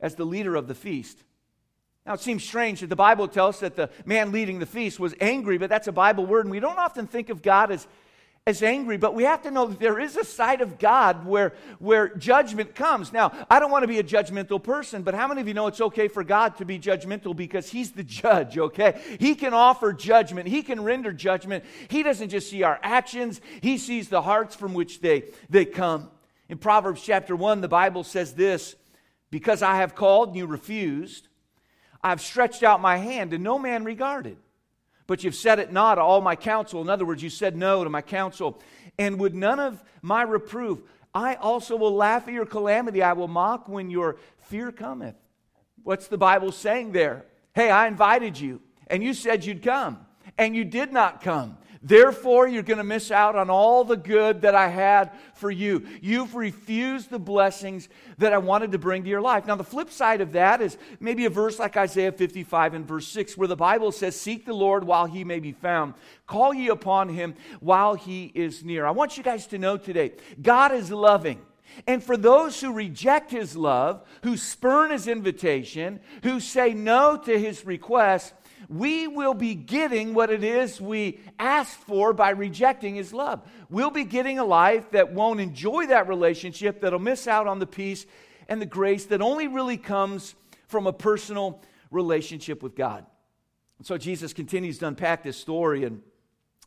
as 0.00 0.14
the 0.14 0.24
leader 0.24 0.56
of 0.56 0.66
the 0.66 0.74
feast. 0.74 1.18
Now, 2.06 2.14
it 2.14 2.20
seems 2.20 2.42
strange 2.42 2.80
that 2.80 2.86
the 2.86 2.96
Bible 2.96 3.28
tells 3.28 3.56
us 3.56 3.60
that 3.60 3.76
the 3.76 3.90
man 4.06 4.32
leading 4.32 4.60
the 4.60 4.66
feast 4.66 4.98
was 4.98 5.14
angry, 5.20 5.58
but 5.58 5.68
that's 5.68 5.88
a 5.88 5.92
Bible 5.92 6.24
word, 6.24 6.46
and 6.46 6.50
we 6.50 6.60
don't 6.60 6.78
often 6.78 7.06
think 7.06 7.28
of 7.28 7.42
God 7.42 7.70
as 7.70 7.86
as 8.44 8.60
angry, 8.60 8.96
but 8.96 9.14
we 9.14 9.22
have 9.22 9.42
to 9.42 9.52
know 9.52 9.66
that 9.66 9.78
there 9.78 10.00
is 10.00 10.16
a 10.16 10.24
side 10.24 10.62
of 10.62 10.80
God 10.80 11.24
where, 11.24 11.52
where 11.78 12.08
judgment 12.16 12.74
comes. 12.74 13.12
Now, 13.12 13.30
I 13.48 13.60
don't 13.60 13.70
want 13.70 13.84
to 13.84 13.88
be 13.88 14.00
a 14.00 14.04
judgmental 14.04 14.60
person, 14.60 15.02
but 15.02 15.14
how 15.14 15.28
many 15.28 15.40
of 15.40 15.46
you 15.46 15.54
know 15.54 15.68
it's 15.68 15.80
okay 15.80 16.08
for 16.08 16.24
God 16.24 16.56
to 16.56 16.64
be 16.64 16.76
judgmental 16.76 17.36
because 17.36 17.70
He's 17.70 17.92
the 17.92 18.02
judge, 18.02 18.58
okay? 18.58 19.00
He 19.20 19.36
can 19.36 19.54
offer 19.54 19.92
judgment, 19.92 20.48
He 20.48 20.64
can 20.64 20.82
render 20.82 21.12
judgment. 21.12 21.64
He 21.86 22.02
doesn't 22.02 22.30
just 22.30 22.50
see 22.50 22.64
our 22.64 22.80
actions, 22.82 23.40
He 23.60 23.78
sees 23.78 24.08
the 24.08 24.22
hearts 24.22 24.56
from 24.56 24.74
which 24.74 25.00
they, 25.00 25.30
they 25.48 25.64
come. 25.64 26.10
In 26.48 26.58
Proverbs 26.58 27.00
chapter 27.00 27.36
1, 27.36 27.60
the 27.60 27.68
Bible 27.68 28.02
says 28.02 28.34
this 28.34 28.74
Because 29.30 29.62
I 29.62 29.76
have 29.76 29.94
called 29.94 30.30
and 30.30 30.36
you 30.36 30.46
refused, 30.46 31.28
I've 32.02 32.20
stretched 32.20 32.64
out 32.64 32.80
my 32.80 32.96
hand 32.96 33.32
and 33.32 33.44
no 33.44 33.60
man 33.60 33.84
regarded. 33.84 34.36
But 35.06 35.24
you've 35.24 35.34
said 35.34 35.58
it 35.58 35.72
not 35.72 35.98
all 35.98 36.20
my 36.20 36.36
counsel. 36.36 36.80
In 36.80 36.88
other 36.88 37.04
words, 37.04 37.22
you 37.22 37.30
said 37.30 37.56
no 37.56 37.84
to 37.84 37.90
my 37.90 38.02
counsel. 38.02 38.60
And 38.98 39.18
would 39.18 39.34
none 39.34 39.58
of 39.58 39.82
my 40.00 40.22
reproof, 40.22 40.80
I 41.14 41.34
also 41.34 41.76
will 41.76 41.94
laugh 41.94 42.28
at 42.28 42.34
your 42.34 42.46
calamity. 42.46 43.02
I 43.02 43.12
will 43.12 43.28
mock 43.28 43.68
when 43.68 43.90
your 43.90 44.16
fear 44.48 44.72
cometh. 44.72 45.16
What's 45.82 46.08
the 46.08 46.18
Bible 46.18 46.52
saying 46.52 46.92
there? 46.92 47.26
Hey, 47.54 47.70
I 47.70 47.86
invited 47.86 48.38
you, 48.38 48.62
and 48.86 49.02
you 49.02 49.12
said 49.12 49.44
you'd 49.44 49.62
come, 49.62 49.98
and 50.38 50.54
you 50.56 50.64
did 50.64 50.92
not 50.92 51.20
come. 51.20 51.58
Therefore, 51.82 52.46
you're 52.46 52.62
going 52.62 52.78
to 52.78 52.84
miss 52.84 53.10
out 53.10 53.34
on 53.34 53.50
all 53.50 53.82
the 53.82 53.96
good 53.96 54.42
that 54.42 54.54
I 54.54 54.68
had 54.68 55.10
for 55.34 55.50
you. 55.50 55.84
You've 56.00 56.36
refused 56.36 57.10
the 57.10 57.18
blessings 57.18 57.88
that 58.18 58.32
I 58.32 58.38
wanted 58.38 58.70
to 58.72 58.78
bring 58.78 59.02
to 59.02 59.08
your 59.08 59.20
life. 59.20 59.46
Now, 59.46 59.56
the 59.56 59.64
flip 59.64 59.90
side 59.90 60.20
of 60.20 60.32
that 60.32 60.62
is 60.62 60.78
maybe 61.00 61.24
a 61.24 61.30
verse 61.30 61.58
like 61.58 61.76
Isaiah 61.76 62.12
55 62.12 62.74
and 62.74 62.86
verse 62.86 63.08
6, 63.08 63.36
where 63.36 63.48
the 63.48 63.56
Bible 63.56 63.90
says, 63.90 64.18
Seek 64.18 64.46
the 64.46 64.52
Lord 64.52 64.84
while 64.84 65.06
he 65.06 65.24
may 65.24 65.40
be 65.40 65.52
found, 65.52 65.94
call 66.28 66.54
ye 66.54 66.68
upon 66.68 67.08
him 67.08 67.34
while 67.58 67.94
he 67.94 68.30
is 68.32 68.62
near. 68.62 68.86
I 68.86 68.92
want 68.92 69.16
you 69.16 69.24
guys 69.24 69.48
to 69.48 69.58
know 69.58 69.76
today 69.76 70.12
God 70.40 70.72
is 70.72 70.90
loving. 70.92 71.40
And 71.86 72.02
for 72.02 72.16
those 72.16 72.60
who 72.60 72.72
reject 72.72 73.30
his 73.30 73.56
love, 73.56 74.06
who 74.22 74.36
spurn 74.36 74.90
his 74.90 75.08
invitation, 75.08 76.00
who 76.22 76.38
say 76.38 76.74
no 76.74 77.16
to 77.16 77.38
his 77.38 77.64
request, 77.64 78.34
we 78.72 79.06
will 79.06 79.34
be 79.34 79.54
getting 79.54 80.14
what 80.14 80.30
it 80.30 80.42
is 80.42 80.80
we 80.80 81.20
asked 81.38 81.76
for 81.76 82.12
by 82.12 82.30
rejecting 82.30 82.94
his 82.94 83.12
love. 83.12 83.42
We'll 83.68 83.90
be 83.90 84.04
getting 84.04 84.38
a 84.38 84.44
life 84.44 84.90
that 84.92 85.12
won't 85.12 85.40
enjoy 85.40 85.86
that 85.88 86.08
relationship, 86.08 86.80
that'll 86.80 86.98
miss 86.98 87.28
out 87.28 87.46
on 87.46 87.58
the 87.58 87.66
peace 87.66 88.06
and 88.48 88.62
the 88.62 88.66
grace 88.66 89.04
that 89.06 89.20
only 89.20 89.46
really 89.46 89.76
comes 89.76 90.34
from 90.68 90.86
a 90.86 90.92
personal 90.92 91.60
relationship 91.90 92.62
with 92.62 92.74
God. 92.74 93.04
So 93.82 93.98
Jesus 93.98 94.32
continues 94.32 94.78
to 94.78 94.86
unpack 94.86 95.22
this 95.22 95.36
story 95.36 95.84
and 95.84 96.02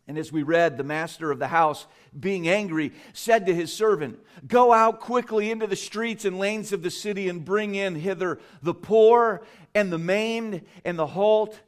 and 0.08 0.20
as 0.20 0.32
we 0.32 0.44
read, 0.44 0.78
the 0.78 0.84
master 0.84 1.32
of 1.32 1.40
the 1.40 1.48
house, 1.48 1.88
being 2.20 2.48
angry, 2.48 2.92
said 3.14 3.48
to 3.48 3.56
his 3.56 3.74
servant, 3.74 4.20
Go 4.48 4.72
out 4.72 5.00
quickly 5.00 5.50
into 5.50 5.66
the 5.66 5.76
streets 5.76 6.26
and 6.26 6.38
lanes 6.38 6.72
of 6.72 6.84
the 6.84 6.92
city 6.92 7.28
and 7.28 7.44
bring 7.44 7.74
in 7.74 7.96
hither 7.96 8.40
the 8.62 8.76
poor 8.76 9.42
and 9.74 9.92
the 9.92 9.98
maimed 9.98 10.62
and 10.84 11.00
the 11.00 11.08
halt 11.08 11.60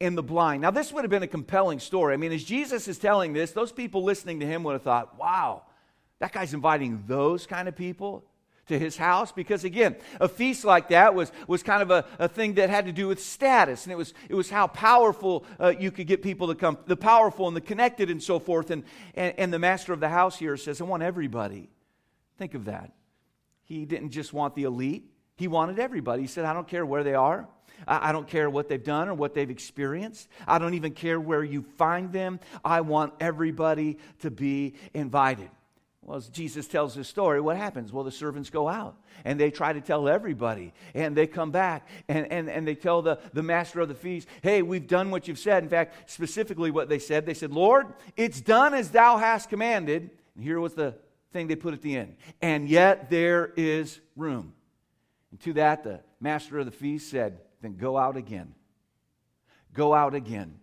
and 0.00 0.16
the 0.16 0.22
blind. 0.22 0.62
Now, 0.62 0.70
this 0.70 0.92
would 0.92 1.04
have 1.04 1.10
been 1.10 1.22
a 1.22 1.28
compelling 1.28 1.78
story. 1.78 2.14
I 2.14 2.16
mean, 2.16 2.32
as 2.32 2.44
Jesus 2.44 2.86
is 2.88 2.98
telling 2.98 3.32
this, 3.32 3.52
those 3.52 3.72
people 3.72 4.02
listening 4.02 4.40
to 4.40 4.46
him 4.46 4.62
would 4.64 4.74
have 4.74 4.82
thought, 4.82 5.18
Wow, 5.18 5.62
that 6.18 6.32
guy's 6.32 6.54
inviting 6.54 7.04
those 7.06 7.46
kind 7.46 7.68
of 7.68 7.76
people 7.76 8.24
to 8.66 8.78
his 8.78 8.96
house? 8.96 9.32
Because 9.32 9.64
again 9.64 9.96
a 10.20 10.28
feast 10.28 10.64
like 10.64 10.88
that 10.88 11.14
was, 11.14 11.32
was 11.46 11.62
kind 11.62 11.82
of 11.82 11.90
a, 11.90 12.04
a 12.18 12.28
thing 12.28 12.54
that 12.54 12.68
had 12.68 12.86
to 12.86 12.92
do 12.92 13.08
with 13.08 13.22
status 13.22 13.84
and 13.84 13.92
it 13.92 13.96
was, 13.96 14.12
it 14.28 14.34
was 14.34 14.50
how 14.50 14.66
powerful 14.66 15.44
uh, 15.58 15.72
you 15.78 15.90
could 15.90 16.06
get 16.06 16.22
people 16.22 16.48
to 16.48 16.54
come 16.54 16.76
the 16.86 16.96
powerful 16.96 17.48
and 17.48 17.56
the 17.56 17.60
connected 17.60 18.10
and 18.10 18.22
so 18.22 18.38
forth 18.38 18.70
and, 18.70 18.84
and, 19.14 19.34
and 19.38 19.52
the 19.52 19.58
master 19.58 19.92
of 19.92 20.00
the 20.00 20.08
house 20.08 20.38
here 20.38 20.56
says 20.56 20.80
i 20.80 20.84
want 20.84 21.02
everybody. 21.02 21.70
Think 22.38 22.54
of 22.54 22.66
that. 22.66 22.92
He 23.64 23.86
didn't 23.86 24.10
just 24.10 24.34
want 24.34 24.54
the 24.54 24.64
elite. 24.64 25.10
He 25.36 25.48
wanted 25.48 25.78
everybody. 25.78 26.22
He 26.22 26.28
said 26.28 26.44
i 26.44 26.52
don't 26.52 26.68
care 26.68 26.84
where 26.84 27.04
they 27.04 27.14
are 27.14 27.48
I 27.86 28.12
don't 28.12 28.26
care 28.26 28.48
what 28.48 28.68
they've 28.68 28.82
done 28.82 29.08
or 29.08 29.14
what 29.14 29.34
they've 29.34 29.50
experienced. 29.50 30.28
I 30.46 30.58
don't 30.58 30.74
even 30.74 30.92
care 30.92 31.20
where 31.20 31.44
you 31.44 31.62
find 31.76 32.12
them. 32.12 32.40
I 32.64 32.80
want 32.80 33.14
everybody 33.20 33.98
to 34.20 34.30
be 34.30 34.74
invited. 34.94 35.50
Well, 36.06 36.16
as 36.16 36.28
Jesus 36.28 36.68
tells 36.68 36.94
this 36.94 37.08
story, 37.08 37.40
what 37.40 37.56
happens? 37.56 37.92
Well, 37.92 38.04
the 38.04 38.12
servants 38.12 38.48
go 38.48 38.68
out 38.68 38.94
and 39.24 39.40
they 39.40 39.50
try 39.50 39.72
to 39.72 39.80
tell 39.80 40.08
everybody. 40.08 40.72
And 40.94 41.16
they 41.16 41.26
come 41.26 41.50
back 41.50 41.88
and, 42.08 42.30
and, 42.30 42.48
and 42.48 42.66
they 42.66 42.76
tell 42.76 43.02
the, 43.02 43.18
the 43.32 43.42
master 43.42 43.80
of 43.80 43.88
the 43.88 43.94
feast, 43.96 44.28
hey, 44.40 44.62
we've 44.62 44.86
done 44.86 45.10
what 45.10 45.26
you've 45.26 45.40
said. 45.40 45.64
In 45.64 45.68
fact, 45.68 46.08
specifically 46.08 46.70
what 46.70 46.88
they 46.88 47.00
said, 47.00 47.26
they 47.26 47.34
said, 47.34 47.50
Lord, 47.50 47.88
it's 48.16 48.40
done 48.40 48.72
as 48.72 48.92
thou 48.92 49.16
hast 49.16 49.50
commanded. 49.50 50.10
And 50.36 50.44
here 50.44 50.60
was 50.60 50.74
the 50.74 50.94
thing 51.32 51.48
they 51.48 51.56
put 51.56 51.74
at 51.74 51.82
the 51.82 51.96
end. 51.96 52.16
And 52.40 52.68
yet 52.68 53.10
there 53.10 53.52
is 53.56 53.98
room. 54.14 54.54
And 55.32 55.40
to 55.40 55.54
that, 55.54 55.82
the 55.82 56.02
master 56.20 56.60
of 56.60 56.66
the 56.66 56.70
feast 56.72 57.10
said, 57.10 57.40
then 57.66 57.76
go 57.76 57.98
out 57.98 58.16
again. 58.16 58.54
Go 59.74 59.92
out 59.92 60.14
again. 60.14 60.54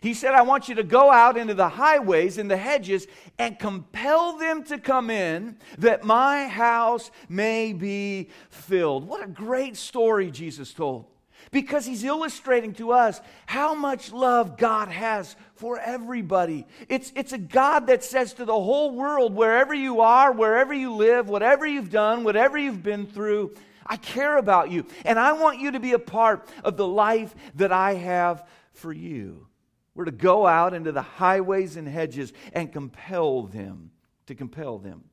He 0.00 0.14
said, 0.14 0.34
I 0.34 0.42
want 0.42 0.68
you 0.68 0.76
to 0.76 0.82
go 0.82 1.10
out 1.10 1.36
into 1.36 1.52
the 1.52 1.68
highways 1.68 2.38
and 2.38 2.50
the 2.50 2.56
hedges 2.56 3.06
and 3.38 3.58
compel 3.58 4.38
them 4.38 4.62
to 4.64 4.78
come 4.78 5.10
in 5.10 5.58
that 5.78 6.04
my 6.04 6.48
house 6.48 7.10
may 7.28 7.72
be 7.72 8.30
filled. 8.48 9.06
What 9.06 9.22
a 9.22 9.28
great 9.28 9.76
story 9.76 10.30
Jesus 10.30 10.72
told. 10.72 11.06
Because 11.50 11.84
he's 11.84 12.04
illustrating 12.04 12.74
to 12.74 12.92
us 12.92 13.20
how 13.46 13.74
much 13.74 14.12
love 14.12 14.56
God 14.56 14.88
has 14.88 15.34
for 15.54 15.78
everybody. 15.78 16.66
It's, 16.88 17.12
it's 17.16 17.32
a 17.32 17.38
God 17.38 17.88
that 17.88 18.04
says 18.04 18.34
to 18.34 18.44
the 18.44 18.52
whole 18.52 18.92
world, 18.92 19.34
wherever 19.34 19.74
you 19.74 20.00
are, 20.00 20.32
wherever 20.32 20.72
you 20.72 20.94
live, 20.94 21.28
whatever 21.28 21.66
you've 21.66 21.90
done, 21.90 22.24
whatever 22.24 22.56
you've 22.56 22.82
been 22.82 23.06
through, 23.06 23.52
I 23.86 23.96
care 23.96 24.38
about 24.38 24.70
you. 24.70 24.86
And 25.04 25.18
I 25.18 25.32
want 25.32 25.58
you 25.58 25.72
to 25.72 25.80
be 25.80 25.92
a 25.92 25.98
part 25.98 26.48
of 26.64 26.76
the 26.76 26.86
life 26.86 27.34
that 27.56 27.72
I 27.72 27.94
have 27.94 28.46
for 28.72 28.92
you. 28.92 29.46
We're 29.94 30.04
to 30.04 30.12
go 30.12 30.46
out 30.46 30.74
into 30.74 30.92
the 30.92 31.02
highways 31.02 31.76
and 31.76 31.88
hedges 31.88 32.32
and 32.52 32.72
compel 32.72 33.42
them, 33.42 33.90
to 34.26 34.34
compel 34.34 34.78
them. 34.78 35.04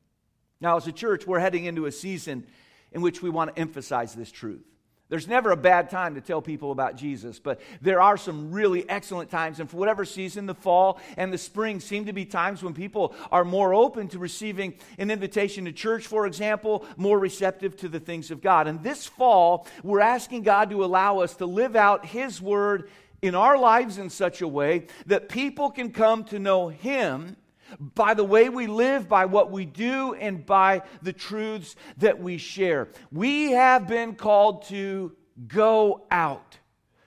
Now, 0.62 0.78
as 0.78 0.88
a 0.88 0.92
church, 0.92 1.26
we're 1.26 1.40
heading 1.40 1.66
into 1.66 1.86
a 1.86 1.92
season 1.92 2.46
in 2.92 3.02
which 3.02 3.22
we 3.22 3.30
want 3.30 3.56
to 3.56 3.62
emphasize 3.62 4.14
this 4.14 4.32
truth. 4.32 4.66
There's 5.10 5.28
never 5.28 5.52
a 5.52 5.58
bad 5.58 5.90
time 5.90 6.16
to 6.16 6.22
tell 6.22 6.42
people 6.42 6.72
about 6.72 6.98
Jesus, 6.98 7.40
but 7.40 7.62
there 7.82 8.02
are 8.02 8.18
some 8.18 8.52
really 8.52 8.88
excellent 8.90 9.30
times. 9.30 9.62
And 9.62 9.70
for 9.70 9.78
whatever 9.78 10.04
season, 10.04 10.48
the 10.48 10.54
fall 10.54 11.00
and 11.16 11.32
the 11.32 11.38
spring 11.38 11.80
seem 11.80 12.06
to 12.06 12.14
be 12.14 12.26
times 12.26 12.62
when 12.62 12.74
people 12.74 13.16
are 13.32 13.46
more 13.46 13.74
open 13.74 14.10
to 14.10 14.20
receiving 14.20 14.74
an 14.98 15.10
invitation 15.10 15.64
to 15.64 15.72
church, 15.72 16.08
for 16.08 16.28
example, 16.28 16.86
more 16.98 17.18
receptive 17.18 17.78
to 17.78 17.88
the 17.88 18.02
things 18.02 18.32
of 18.32 18.42
God. 18.42 18.68
And 18.68 18.84
this 18.84 19.06
fall, 19.06 19.66
we're 19.82 20.02
asking 20.02 20.44
God 20.44 20.70
to 20.72 20.84
allow 20.84 21.20
us 21.20 21.36
to 21.36 21.46
live 21.46 21.78
out 21.78 22.06
His 22.06 22.42
word 22.42 22.90
in 23.22 23.34
our 23.34 23.58
lives 23.58 23.98
in 23.98 24.10
such 24.10 24.42
a 24.42 24.48
way 24.48 24.88
that 25.06 25.30
people 25.30 25.72
can 25.72 25.92
come 25.92 26.26
to 26.26 26.38
know 26.38 26.68
Him 26.68 27.38
by 27.80 28.14
the 28.14 28.24
way 28.24 28.50
we 28.50 28.68
live, 28.68 29.08
by 29.08 29.26
what 29.26 29.52
we 29.52 29.66
do, 29.66 30.14
and 30.14 30.46
by 30.46 30.84
the 31.02 31.14
truths 31.14 31.76
that 31.98 32.20
we 32.20 32.38
share. 32.38 32.90
We 33.12 33.52
have 33.52 33.88
been 33.88 34.16
called 34.16 34.66
to 34.66 35.16
go 35.48 36.06
out, 36.12 36.58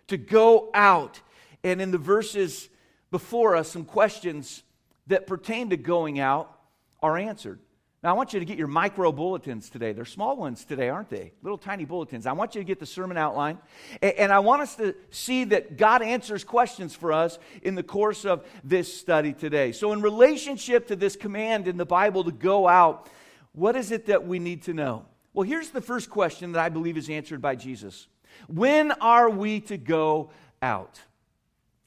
to 0.08 0.16
go 0.16 0.70
out. 0.74 1.20
And 1.64 1.80
in 1.80 1.90
the 1.90 1.98
verses 1.98 2.68
before 3.10 3.56
us, 3.56 3.70
some 3.70 3.84
questions 3.84 4.62
that 5.06 5.26
pertain 5.26 5.70
to 5.70 5.76
going 5.76 6.20
out 6.20 6.56
are 7.02 7.16
answered. 7.16 7.60
Now, 8.02 8.08
I 8.08 8.12
want 8.14 8.32
you 8.32 8.40
to 8.40 8.46
get 8.46 8.56
your 8.56 8.66
micro 8.66 9.12
bulletins 9.12 9.68
today. 9.68 9.92
They're 9.92 10.06
small 10.06 10.34
ones 10.34 10.64
today, 10.64 10.88
aren't 10.88 11.10
they? 11.10 11.32
Little 11.42 11.58
tiny 11.58 11.84
bulletins. 11.84 12.26
I 12.26 12.32
want 12.32 12.54
you 12.54 12.62
to 12.62 12.64
get 12.64 12.80
the 12.80 12.86
sermon 12.86 13.18
outline. 13.18 13.58
And 14.00 14.32
I 14.32 14.38
want 14.38 14.62
us 14.62 14.74
to 14.76 14.94
see 15.10 15.44
that 15.44 15.76
God 15.76 16.00
answers 16.00 16.42
questions 16.42 16.94
for 16.94 17.12
us 17.12 17.38
in 17.62 17.74
the 17.74 17.82
course 17.82 18.24
of 18.24 18.46
this 18.64 18.90
study 18.92 19.34
today. 19.34 19.72
So, 19.72 19.92
in 19.92 20.00
relationship 20.00 20.86
to 20.86 20.96
this 20.96 21.14
command 21.14 21.68
in 21.68 21.76
the 21.76 21.84
Bible 21.84 22.24
to 22.24 22.32
go 22.32 22.66
out, 22.66 23.10
what 23.52 23.76
is 23.76 23.90
it 23.90 24.06
that 24.06 24.26
we 24.26 24.38
need 24.38 24.62
to 24.62 24.72
know? 24.72 25.04
Well, 25.34 25.46
here's 25.46 25.68
the 25.68 25.82
first 25.82 26.08
question 26.08 26.52
that 26.52 26.60
I 26.64 26.70
believe 26.70 26.96
is 26.96 27.10
answered 27.10 27.42
by 27.42 27.54
Jesus 27.54 28.06
When 28.48 28.92
are 28.92 29.28
we 29.28 29.60
to 29.62 29.76
go 29.76 30.30
out? 30.62 30.98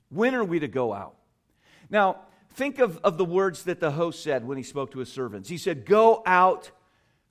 When 0.10 0.36
are 0.36 0.44
we 0.44 0.60
to 0.60 0.68
go 0.68 0.94
out? 0.94 1.16
Now, 1.90 2.20
Think 2.54 2.80
of, 2.80 2.98
of 3.04 3.18
the 3.18 3.26
words 3.26 3.64
that 3.64 3.80
the 3.80 3.92
host 3.92 4.24
said 4.24 4.46
when 4.46 4.58
he 4.58 4.64
spoke 4.64 4.92
to 4.92 5.00
his 5.00 5.12
servants. 5.12 5.50
He 5.50 5.58
said, 5.58 5.86
Go 5.86 6.22
out 6.26 6.72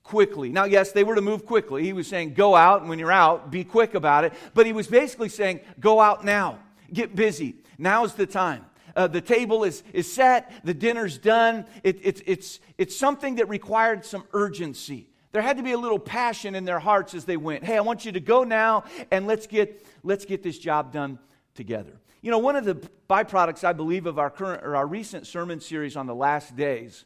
quickly. 0.02 0.48
Now, 0.48 0.64
yes, 0.64 0.92
they 0.92 1.04
were 1.04 1.14
to 1.14 1.20
move 1.20 1.46
quickly. 1.46 1.84
He 1.84 1.92
was 1.92 2.08
saying, 2.08 2.34
Go 2.34 2.56
out, 2.56 2.80
and 2.80 2.88
when 2.88 2.98
you're 2.98 3.12
out, 3.12 3.50
be 3.50 3.64
quick 3.64 3.94
about 3.94 4.24
it. 4.24 4.32
But 4.54 4.66
he 4.66 4.72
was 4.72 4.88
basically 4.88 5.28
saying, 5.28 5.60
Go 5.78 6.00
out 6.00 6.24
now, 6.24 6.58
get 6.92 7.14
busy. 7.14 7.56
Now's 7.78 8.14
the 8.14 8.26
time. 8.26 8.66
Uh, 8.94 9.06
the 9.06 9.20
table 9.20 9.64
is, 9.64 9.82
is 9.92 10.12
set, 10.12 10.52
the 10.64 10.74
dinner's 10.74 11.18
done. 11.18 11.66
It, 11.82 11.98
it, 12.02 12.22
it's, 12.26 12.60
it's 12.76 12.96
something 12.96 13.36
that 13.36 13.48
required 13.48 14.04
some 14.04 14.24
urgency. 14.32 15.08
There 15.32 15.40
had 15.40 15.56
to 15.56 15.62
be 15.62 15.72
a 15.72 15.78
little 15.78 15.98
passion 15.98 16.54
in 16.54 16.64
their 16.66 16.78
hearts 16.78 17.14
as 17.14 17.24
they 17.24 17.38
went. 17.38 17.64
Hey, 17.64 17.78
I 17.78 17.80
want 17.80 18.04
you 18.04 18.12
to 18.12 18.20
go 18.20 18.44
now 18.44 18.84
and 19.10 19.26
let's 19.26 19.46
get, 19.46 19.86
let's 20.02 20.26
get 20.26 20.42
this 20.42 20.58
job 20.58 20.92
done 20.92 21.18
together. 21.54 22.01
You 22.22 22.30
know, 22.30 22.38
one 22.38 22.56
of 22.56 22.64
the 22.64 22.76
byproducts, 23.10 23.64
I 23.64 23.72
believe, 23.72 24.06
of 24.06 24.18
our 24.18 24.30
current 24.30 24.64
or 24.64 24.76
our 24.76 24.86
recent 24.86 25.26
sermon 25.26 25.60
series 25.60 25.96
on 25.96 26.06
the 26.06 26.14
last 26.14 26.56
days 26.56 27.04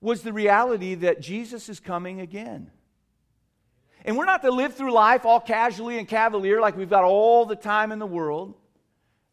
was 0.00 0.22
the 0.22 0.32
reality 0.32 0.94
that 0.96 1.20
Jesus 1.20 1.68
is 1.68 1.80
coming 1.80 2.20
again. 2.20 2.70
And 4.04 4.16
we're 4.16 4.24
not 4.24 4.42
to 4.42 4.50
live 4.50 4.74
through 4.74 4.92
life 4.92 5.26
all 5.26 5.40
casually 5.40 5.98
and 5.98 6.08
cavalier 6.08 6.60
like 6.60 6.76
we've 6.76 6.88
got 6.88 7.04
all 7.04 7.44
the 7.44 7.56
time 7.56 7.92
in 7.92 7.98
the 7.98 8.06
world. 8.06 8.54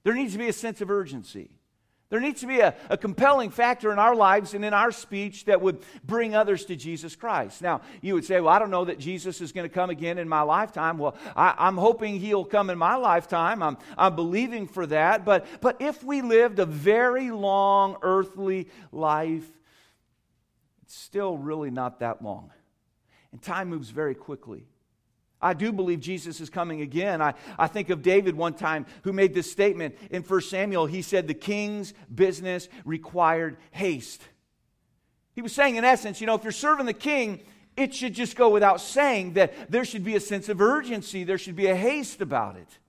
There 0.03 0.13
needs 0.13 0.33
to 0.33 0.39
be 0.39 0.49
a 0.49 0.53
sense 0.53 0.81
of 0.81 0.91
urgency. 0.91 1.51
There 2.09 2.19
needs 2.19 2.41
to 2.41 2.47
be 2.47 2.59
a, 2.59 2.75
a, 2.89 2.97
compelling 2.97 3.49
factor 3.49 3.91
in 3.91 3.97
our 3.97 4.15
lives 4.15 4.53
and 4.53 4.63
in 4.63 4.75
our 4.75 4.91
speech 4.91 5.45
that 5.45 5.59
would 5.59 5.79
bring 6.03 6.35
others 6.35 6.65
to 6.65 6.75
Jesus 6.75 7.15
Christ. 7.15 7.63
Now, 7.63 7.81
you 8.01 8.13
would 8.13 8.25
say, 8.25 8.39
Well, 8.39 8.53
I 8.53 8.59
don't 8.59 8.69
know 8.69 8.85
that 8.85 8.99
Jesus 8.99 9.41
is 9.41 9.51
going 9.51 9.67
to 9.67 9.73
come 9.73 9.89
again 9.89 10.19
in 10.19 10.29
my 10.29 10.41
lifetime. 10.41 10.99
Well, 10.99 11.15
I, 11.35 11.67
am 11.67 11.77
hoping 11.77 12.19
he'll 12.19 12.45
come 12.45 12.69
in 12.69 12.77
my 12.77 12.95
lifetime. 12.95 13.63
I'm, 13.63 13.77
I'm 13.97 14.15
believing 14.15 14.67
for 14.67 14.85
that. 14.85 15.25
But, 15.25 15.47
but 15.61 15.81
if 15.81 16.03
we 16.03 16.21
lived 16.21 16.59
a 16.59 16.65
very 16.67 17.31
long 17.31 17.97
earthly 18.03 18.69
life, 18.91 19.47
it's 20.83 20.95
still 20.95 21.37
really 21.37 21.71
not 21.71 22.01
that 22.01 22.21
long. 22.21 22.51
And 23.31 23.41
time 23.41 23.69
moves 23.69 23.89
very 23.89 24.13
quickly. 24.13 24.67
I 25.45 25.53
do 25.53 25.71
believe 25.71 25.99
Jesus 25.99 26.41
is 26.41 26.49
coming 26.49 26.81
again. 26.81 27.21
I, 27.21 27.35
I 27.59 27.67
think 27.67 27.91
of 27.91 28.01
David 28.01 28.35
one 28.35 28.55
time 28.55 28.87
who 29.03 29.13
made 29.13 29.35
this 29.35 29.51
statement 29.51 29.95
in 30.09 30.23
1 30.23 30.41
Samuel. 30.41 30.87
He 30.87 31.03
said, 31.03 31.27
The 31.27 31.35
king's 31.35 31.93
business 32.13 32.67
required 32.83 33.57
haste. 33.69 34.23
He 35.35 35.43
was 35.43 35.53
saying, 35.53 35.75
in 35.75 35.85
essence, 35.85 36.19
you 36.19 36.25
know, 36.25 36.33
if 36.33 36.41
you're 36.41 36.51
serving 36.51 36.87
the 36.87 36.93
king, 36.93 37.41
it 37.77 37.93
should 37.93 38.15
just 38.15 38.35
go 38.35 38.49
without 38.49 38.81
saying 38.81 39.33
that 39.33 39.69
there 39.71 39.85
should 39.85 40.03
be 40.03 40.15
a 40.15 40.19
sense 40.19 40.49
of 40.49 40.59
urgency, 40.61 41.23
there 41.23 41.37
should 41.37 41.55
be 41.55 41.67
a 41.67 41.75
haste 41.75 42.21
about 42.21 42.55
it. 42.55 42.79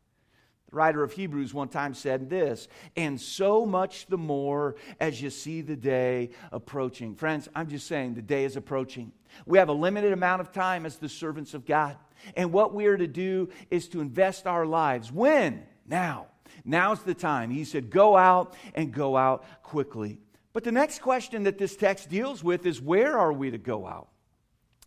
The 0.71 0.77
writer 0.77 1.03
of 1.03 1.13
Hebrews 1.13 1.53
one 1.53 1.69
time 1.69 1.93
said 1.93 2.31
this, 2.31 2.69
and 2.97 3.21
so 3.21 3.67
much 3.67 4.07
the 4.07 4.17
more 4.17 4.77
as 4.99 5.21
you 5.21 5.29
see 5.29 5.61
the 5.61 5.77
day 5.77 6.31
approaching. 6.53 7.17
Friends, 7.17 7.51
I'm 7.55 7.69
just 7.69 7.87
saying 7.87 8.15
the 8.15 8.23
day 8.23 8.45
is 8.45 8.57
approaching. 8.57 9.13
We 9.45 9.59
have 9.59 9.69
a 9.69 9.75
limited 9.75 10.15
amount 10.15 10.41
of 10.41 10.53
time 10.53 10.87
as 10.87 10.97
the 10.97 11.11
servants 11.11 11.53
of 11.53 11.67
God. 11.67 11.99
And 12.35 12.53
what 12.53 12.75
we 12.75 12.87
are 12.87 12.97
to 12.97 13.07
do 13.07 13.51
is 13.71 13.89
to 13.89 14.01
invest 14.01 14.47
our 14.47 14.67
lives. 14.67 15.13
When? 15.13 15.63
Now. 15.87 16.27
Now's 16.65 17.03
the 17.03 17.15
time. 17.15 17.51
He 17.51 17.65
said, 17.65 17.91
go 17.91 18.17
out 18.17 18.55
and 18.75 18.93
go 18.93 19.17
out 19.17 19.45
quickly. 19.63 20.19
But 20.53 20.65
the 20.65 20.73
next 20.73 21.01
question 21.01 21.45
that 21.45 21.59
this 21.59 21.77
text 21.77 22.09
deals 22.09 22.43
with 22.43 22.67
is 22.67 22.81
where 22.81 23.19
are 23.19 23.33
we 23.33 23.51
to 23.51 23.59
go 23.59 23.87
out? 23.87 24.09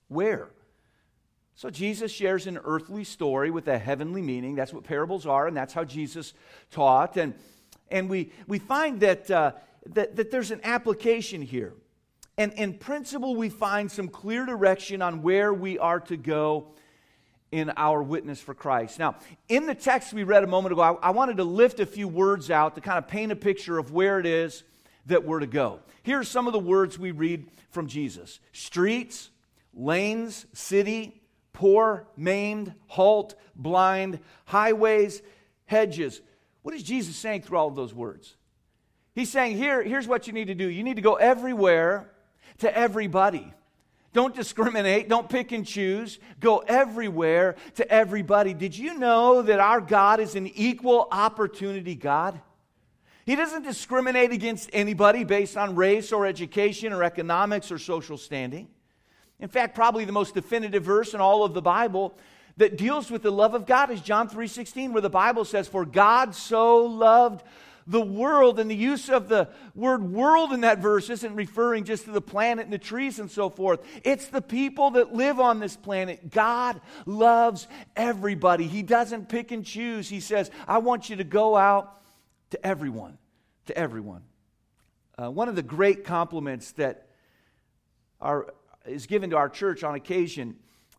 Where? 0.07 0.49
So 1.55 1.69
Jesus 1.69 2.11
shares 2.11 2.47
an 2.47 2.57
earthly 2.63 3.03
story 3.03 3.51
with 3.51 3.67
a 3.67 3.77
heavenly 3.77 4.21
meaning. 4.21 4.55
That's 4.55 4.73
what 4.73 4.83
parables 4.83 5.25
are, 5.25 5.47
and 5.47 5.55
that's 5.55 5.73
how 5.73 5.83
Jesus 5.83 6.33
taught. 6.71 7.17
And, 7.17 7.35
and 7.91 8.09
we, 8.09 8.31
we 8.47 8.59
find 8.59 8.99
that, 9.01 9.29
uh, 9.29 9.51
that, 9.87 10.15
that 10.15 10.31
there's 10.31 10.51
an 10.51 10.61
application 10.63 11.41
here. 11.41 11.73
And 12.37 12.53
in 12.53 12.73
principle, 12.75 13.35
we 13.35 13.49
find 13.49 13.91
some 13.91 14.07
clear 14.07 14.45
direction 14.45 15.01
on 15.01 15.21
where 15.21 15.53
we 15.53 15.77
are 15.77 15.99
to 15.99 16.17
go 16.17 16.71
in 17.51 17.71
our 17.75 18.01
witness 18.03 18.39
for 18.39 18.53
Christ. 18.53 18.99
Now, 18.99 19.15
in 19.47 19.65
the 19.65 19.75
text 19.75 20.13
we 20.13 20.23
read 20.23 20.43
a 20.43 20.47
moment 20.47 20.73
ago, 20.73 20.81
I, 20.81 21.07
I, 21.07 21.09
wanted 21.11 21.37
to 21.37 21.43
lift 21.43 21.79
a 21.79 21.85
few 21.85 22.07
words 22.07 22.51
out 22.51 22.75
to 22.75 22.81
kind 22.81 22.97
of 22.97 23.07
paint 23.07 23.31
a 23.31 23.35
picture 23.35 23.77
of 23.77 23.91
where 23.91 24.19
it 24.19 24.25
is 24.25 24.63
that 25.07 25.25
we're 25.25 25.39
to 25.39 25.47
go. 25.47 25.79
Here 26.03 26.19
are 26.19 26.23
some 26.23 26.47
of 26.47 26.53
the 26.53 26.59
words 26.59 26.99
we 26.99 27.11
read 27.11 27.47
from 27.71 27.87
Jesus 27.87 28.39
streets, 28.51 29.29
lanes, 29.73 30.45
city, 30.53 31.21
poor, 31.53 32.07
maimed, 32.15 32.73
halt, 32.87 33.35
blind, 33.55 34.19
highways, 34.45 35.21
hedges. 35.65 36.21
What 36.61 36.75
is 36.75 36.83
Jesus 36.83 37.15
saying 37.15 37.43
through 37.43 37.57
all 37.57 37.67
of 37.67 37.75
those 37.75 37.93
words? 37.93 38.35
He's 39.15 39.31
saying, 39.31 39.57
Here, 39.57 39.81
here's 39.81 40.07
what 40.07 40.27
you 40.27 40.33
need 40.33 40.47
to 40.47 40.55
do. 40.55 40.67
You 40.67 40.83
need 40.83 40.95
to 40.95 41.01
go 41.01 41.15
everywhere 41.15 42.11
to 42.59 42.77
everybody. 42.77 43.53
Don't 44.11 44.35
discriminate. 44.35 45.07
Don't 45.07 45.29
pick 45.29 45.51
and 45.51 45.65
choose. 45.65 46.19
Go 46.39 46.59
everywhere 46.59 47.55
to 47.75 47.89
everybody. 47.91 48.53
Did 48.53 48.77
you 48.77 48.97
know 48.97 49.41
that 49.43 49.59
our 49.59 49.81
God 49.81 50.19
is 50.19 50.35
an 50.35 50.47
equal 50.47 51.07
opportunity 51.11 51.95
God? 51.95 52.41
He 53.25 53.35
doesn't 53.35 53.61
discriminate 53.61 54.31
against 54.31 54.71
anybody 54.73 55.23
based 55.23 55.55
on 55.55 55.75
race 55.75 56.11
or 56.11 56.25
education 56.25 56.93
or 56.93 57.03
economics 57.03 57.71
or 57.71 57.77
social 57.77 58.17
standing. 58.17 58.67
In 59.39 59.47
fact, 59.47 59.75
probably 59.75 60.03
the 60.03 60.11
most 60.11 60.33
definitive 60.33 60.83
verse 60.83 61.13
in 61.13 61.21
all 61.21 61.43
of 61.43 61.53
the 61.53 61.61
Bible 61.61 62.17
that 62.57 62.77
deals 62.77 63.11
with 63.11 63.21
the 63.21 63.31
love 63.31 63.53
of 63.53 63.65
God 63.65 63.91
is 63.91 64.01
John 64.01 64.27
3:16 64.27 64.91
where 64.91 65.01
the 65.01 65.09
Bible 65.09 65.45
says 65.45 65.67
for 65.67 65.85
God 65.85 66.33
so 66.33 66.83
loved 66.85 67.43
the 67.89 67.99
world 67.99 68.59
and 68.59 68.69
the 68.69 68.75
use 68.75 69.09
of 69.09 69.27
the 69.27 69.49
word 69.73 70.03
world 70.03 70.53
in 70.53 70.61
that 70.61 70.77
verse 70.77 71.09
isn't 71.09 71.35
referring 71.35 71.83
just 71.85 72.05
to 72.05 72.11
the 72.11 72.21
planet 72.21 72.65
and 72.65 72.71
the 72.71 72.77
trees 72.77 73.17
and 73.17 73.31
so 73.31 73.49
forth. 73.49 73.81
It's 74.03 74.27
the 74.27 74.43
people 74.43 74.91
that 74.91 75.11
live 75.11 75.39
on 75.39 75.59
this 75.59 75.75
planet. 75.75 76.29
God 76.29 76.79
loves 77.07 77.67
everybody. 77.95 78.67
He 78.67 78.83
doesn't 78.83 79.27
pick 79.27 79.51
and 79.51 79.65
choose. 79.65 80.07
He 80.07 80.19
says, 80.19 80.51
I 80.67 80.77
want 80.77 81.09
you 81.09 81.15
to 81.15 81.23
go 81.23 81.57
out 81.57 81.99
to 82.51 82.63
everyone, 82.65 83.17
to 83.65 83.75
everyone. 83.75 84.21
Uh, 85.17 85.31
one 85.31 85.49
of 85.49 85.55
the 85.55 85.63
great 85.63 86.03
compliments 86.03 86.73
that 86.73 87.07
are, 88.21 88.53
is 88.85 89.07
given 89.07 89.31
to 89.31 89.35
our 89.35 89.49
church 89.49 89.83
on 89.83 89.95
occasion 89.95 90.57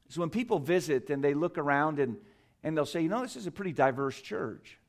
is 0.09 0.19
when 0.19 0.29
people 0.29 0.59
visit 0.59 1.09
and 1.09 1.23
they 1.23 1.35
look 1.35 1.57
around 1.57 2.01
and, 2.01 2.17
and 2.65 2.77
they'll 2.77 2.85
say, 2.85 3.01
you 3.01 3.09
know, 3.09 3.23
this 3.23 3.37
is 3.37 3.47
a 3.47 3.53
pretty 3.53 3.73
diverse 3.73 4.21
church. 4.21 4.80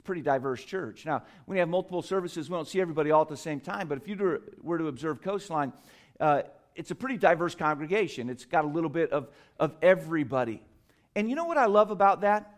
It's 0.00 0.02
a 0.02 0.06
pretty 0.06 0.22
diverse 0.22 0.64
church. 0.64 1.04
Now, 1.04 1.24
when 1.44 1.56
you 1.56 1.60
have 1.60 1.68
multiple 1.68 2.00
services, 2.00 2.48
we 2.48 2.56
don't 2.56 2.66
see 2.66 2.80
everybody 2.80 3.10
all 3.10 3.20
at 3.20 3.28
the 3.28 3.36
same 3.36 3.60
time, 3.60 3.86
but 3.86 3.98
if 3.98 4.08
you 4.08 4.40
were 4.62 4.78
to 4.78 4.88
observe 4.88 5.20
Coastline, 5.20 5.74
uh, 6.18 6.40
it's 6.74 6.90
a 6.90 6.94
pretty 6.94 7.18
diverse 7.18 7.54
congregation. 7.54 8.30
It's 8.30 8.46
got 8.46 8.64
a 8.64 8.68
little 8.68 8.88
bit 8.88 9.12
of, 9.12 9.28
of 9.58 9.74
everybody. 9.82 10.62
And 11.14 11.28
you 11.28 11.36
know 11.36 11.44
what 11.44 11.58
I 11.58 11.66
love 11.66 11.90
about 11.90 12.22
that? 12.22 12.54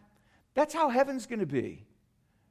That's 0.55 0.73
how 0.73 0.89
heaven's 0.89 1.27
going 1.27 1.41
to 1.41 1.47
be. 1.47 1.85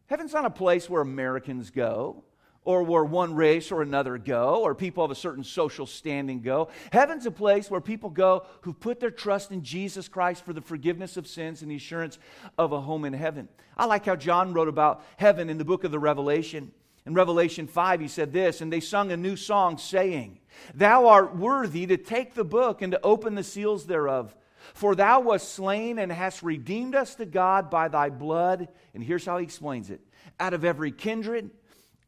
Heaven's 0.07 0.33
not 0.33 0.43
a 0.43 0.49
place 0.49 0.89
where 0.89 1.01
Americans 1.01 1.69
go 1.69 2.25
or 2.63 2.83
where 2.83 3.03
one 3.03 3.33
race 3.33 3.71
or 3.71 3.81
another 3.81 4.17
go, 4.17 4.61
or 4.61 4.75
people 4.75 5.03
of 5.03 5.09
a 5.09 5.15
certain 5.15 5.43
social 5.43 5.87
standing 5.87 6.41
go. 6.41 6.69
Heaven's 6.91 7.25
a 7.25 7.31
place 7.31 7.71
where 7.71 7.81
people 7.81 8.09
go 8.09 8.45
who 8.61 8.73
put 8.73 8.99
their 8.99 9.11
trust 9.11 9.51
in 9.51 9.63
Jesus 9.63 10.07
Christ 10.07 10.45
for 10.45 10.53
the 10.53 10.61
forgiveness 10.61 11.17
of 11.17 11.25
sins 11.25 11.63
and 11.63 11.71
the 11.71 11.77
assurance 11.77 12.19
of 12.57 12.71
a 12.71 12.81
home 12.81 13.05
in 13.05 13.13
heaven. 13.13 13.49
I 13.75 13.85
like 13.85 14.05
how 14.05 14.15
John 14.15 14.53
wrote 14.53 14.67
about 14.67 15.03
heaven 15.17 15.49
in 15.49 15.57
the 15.57 15.65
book 15.65 15.83
of 15.83 15.91
the 15.91 15.99
Revelation. 15.99 16.71
In 17.07 17.15
Revelation 17.15 17.65
5, 17.65 17.99
he 17.99 18.07
said 18.07 18.31
this, 18.31 18.61
and 18.61 18.71
they 18.71 18.79
sung 18.79 19.11
a 19.11 19.17
new 19.17 19.35
song, 19.35 19.79
saying, 19.79 20.39
Thou 20.75 21.07
art 21.07 21.35
worthy 21.35 21.87
to 21.87 21.97
take 21.97 22.35
the 22.35 22.43
book 22.43 22.83
and 22.83 22.91
to 22.91 23.01
open 23.01 23.33
the 23.33 23.43
seals 23.43 23.87
thereof. 23.87 24.35
For 24.75 24.93
thou 24.93 25.21
wast 25.21 25.53
slain 25.53 25.97
and 25.97 26.11
hast 26.11 26.43
redeemed 26.43 26.93
us 26.93 27.15
to 27.15 27.25
God 27.25 27.71
by 27.71 27.87
thy 27.87 28.09
blood. 28.09 28.67
And 28.93 29.03
here's 29.03 29.25
how 29.25 29.39
he 29.39 29.43
explains 29.43 29.89
it 29.89 30.01
out 30.39 30.53
of 30.53 30.63
every 30.63 30.91
kindred 30.91 31.49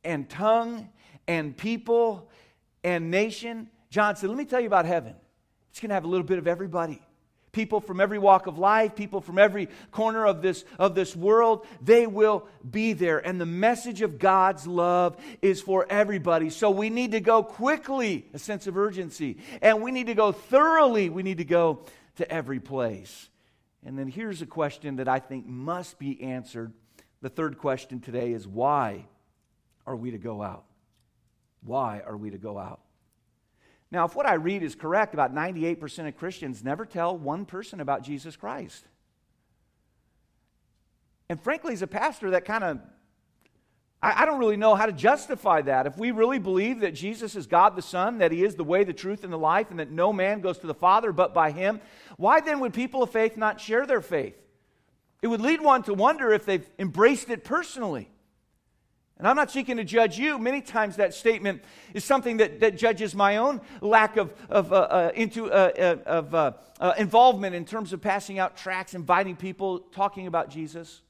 and 0.04 0.30
tongue 0.30 0.90
and 1.28 1.56
people 1.56 2.30
and 2.84 3.12
nation. 3.12 3.70
John 3.90 4.16
said, 4.16 4.30
Let 4.30 4.38
me 4.38 4.46
tell 4.46 4.60
you 4.60 4.68
about 4.68 4.86
heaven. 4.86 5.16
It's 5.72 5.80
going 5.80 5.90
to 5.90 5.96
have 5.96 6.06
a 6.06 6.08
little 6.08 6.26
bit 6.26 6.38
of 6.38 6.48
everybody. 6.48 7.02
People 7.52 7.82
from 7.82 8.02
every 8.02 8.18
walk 8.18 8.48
of 8.48 8.58
life, 8.58 8.96
people 8.96 9.22
from 9.22 9.38
every 9.38 9.70
corner 9.92 10.26
of 10.26 10.42
this, 10.42 10.66
of 10.80 10.96
this 10.96 11.16
world, 11.16 11.68
they 11.82 12.08
will 12.08 12.48
be 12.70 12.94
there. 12.94 13.20
And 13.20 13.40
the 13.40 13.46
message 13.46 14.02
of 14.02 14.18
God's 14.18 14.66
love 14.66 15.18
is 15.42 15.62
for 15.62 15.86
everybody. 15.88 16.50
So 16.50 16.72
we 16.72 16.90
need 16.90 17.12
to 17.12 17.20
go 17.20 17.44
quickly, 17.44 18.26
a 18.34 18.40
sense 18.40 18.66
of 18.66 18.76
urgency. 18.76 19.38
And 19.62 19.84
we 19.84 19.92
need 19.92 20.08
to 20.08 20.16
go 20.16 20.32
thoroughly. 20.32 21.10
We 21.10 21.22
need 21.22 21.38
to 21.38 21.46
go 21.46 21.86
to 22.16 22.32
every 22.32 22.60
place. 22.60 23.30
And 23.86 24.00
then 24.00 24.08
here's 24.08 24.42
a 24.42 24.48
question 24.48 24.96
that 24.96 25.08
I 25.08 25.20
think 25.20 25.46
must 25.46 26.00
be 26.00 26.22
answered. 26.24 26.74
The 27.22 27.30
third 27.30 27.60
question 27.60 28.00
today 28.00 28.32
is 28.32 28.48
why? 28.48 29.06
Are 29.86 29.96
we 29.96 30.12
to 30.12 30.18
go 30.18 30.42
out? 30.42 30.66
Why 31.64 32.02
are 32.06 32.18
we 32.18 32.30
to 32.32 32.38
go 32.38 32.58
out? 32.58 32.82
Now, 33.92 34.06
if 34.06 34.16
what 34.16 34.26
I 34.26 34.34
read 34.34 34.64
is 34.64 34.74
correct, 34.74 35.14
about 35.14 35.36
98% 35.36 36.08
of 36.08 36.18
Christians 36.18 36.64
never 36.64 36.86
tell 36.86 37.16
one 37.16 37.46
person 37.46 37.80
about 37.80 38.04
Jesus 38.04 38.36
Christ. 38.36 38.86
And 41.30 41.40
frankly, 41.40 41.74
as 41.74 41.82
a 41.82 41.88
pastor, 41.88 42.32
that 42.32 42.44
kind 42.44 42.64
of, 42.64 42.80
I, 44.02 44.24
I, 44.24 44.26
don't 44.26 44.40
really 44.40 44.58
know 44.58 44.76
how 44.76 44.88
to 44.88 44.92
justify 44.92 45.62
that. 45.62 45.86
If 45.86 45.98
we 45.98 46.12
really 46.12 46.40
believe 46.40 46.82
that 46.82 46.96
Jesus 46.96 47.36
is 47.36 47.48
God 47.48 47.76
the 47.76 47.82
Son, 47.82 48.18
that 48.18 48.32
He 48.32 48.44
is 48.44 48.56
the 48.56 48.64
way, 48.64 48.84
the 48.84 48.94
truth, 48.94 49.24
and 49.24 49.32
the 49.32 49.38
life, 49.38 49.70
and 49.70 49.80
that 49.80 49.92
no 49.92 50.12
man 50.12 50.42
goes 50.42 50.58
to 50.60 50.68
the 50.68 50.74
Father 50.74 51.12
but 51.12 51.34
by 51.34 51.52
Him, 51.52 51.80
why 52.18 52.42
then 52.42 52.60
would 52.60 52.74
people 52.74 53.04
of 53.04 53.12
faith 53.12 53.38
not 53.38 53.62
share 53.62 53.86
their 53.86 54.02
faith? 54.02 54.36
It 55.22 55.28
would 55.28 55.42
lead 55.42 55.62
one 55.62 55.84
to 55.84 55.94
wonder 55.94 56.34
if 56.34 56.46
they've 56.46 56.68
embraced 56.78 57.30
it 57.30 57.44
personally. 57.44 58.10
And 59.18 59.28
I'm 59.28 59.36
not 59.36 59.52
seeking 59.52 59.78
to 59.78 59.84
judge 59.84 60.18
you. 60.18 60.40
Many 60.40 60.62
times 60.62 60.96
that 60.96 61.14
statement 61.14 61.64
is 61.94 62.04
something 62.04 62.38
that, 62.38 62.60
that 62.62 62.78
judges 62.78 63.14
my 63.14 63.38
own 63.38 63.62
lack 63.80 64.18
of, 64.18 64.34
of, 64.50 64.74
uh, 64.74 64.76
uh, 64.76 65.12
into, 65.14 65.52
uh, 65.52 65.72
uh 65.78 66.10
of 66.10 66.36
uh, 66.36 66.52
uh, 66.80 66.94
involvement 66.98 67.56
in 67.56 67.64
terms 67.64 67.94
of 67.94 68.02
passing 68.02 68.40
out 68.40 68.58
tracts, 68.58 68.96
inviting 68.96 69.36
people, 69.36 69.80
talking 69.80 70.26
about 70.26 70.50
Jesus. 70.50 71.02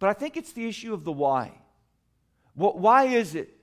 But 0.00 0.10
I 0.10 0.14
think 0.14 0.36
it's 0.36 0.52
the 0.52 0.66
issue 0.66 0.92
of 0.92 1.04
the 1.04 1.12
why. 1.12 1.52
What, 2.54 2.78
why 2.78 3.04
is 3.04 3.34
it 3.34 3.56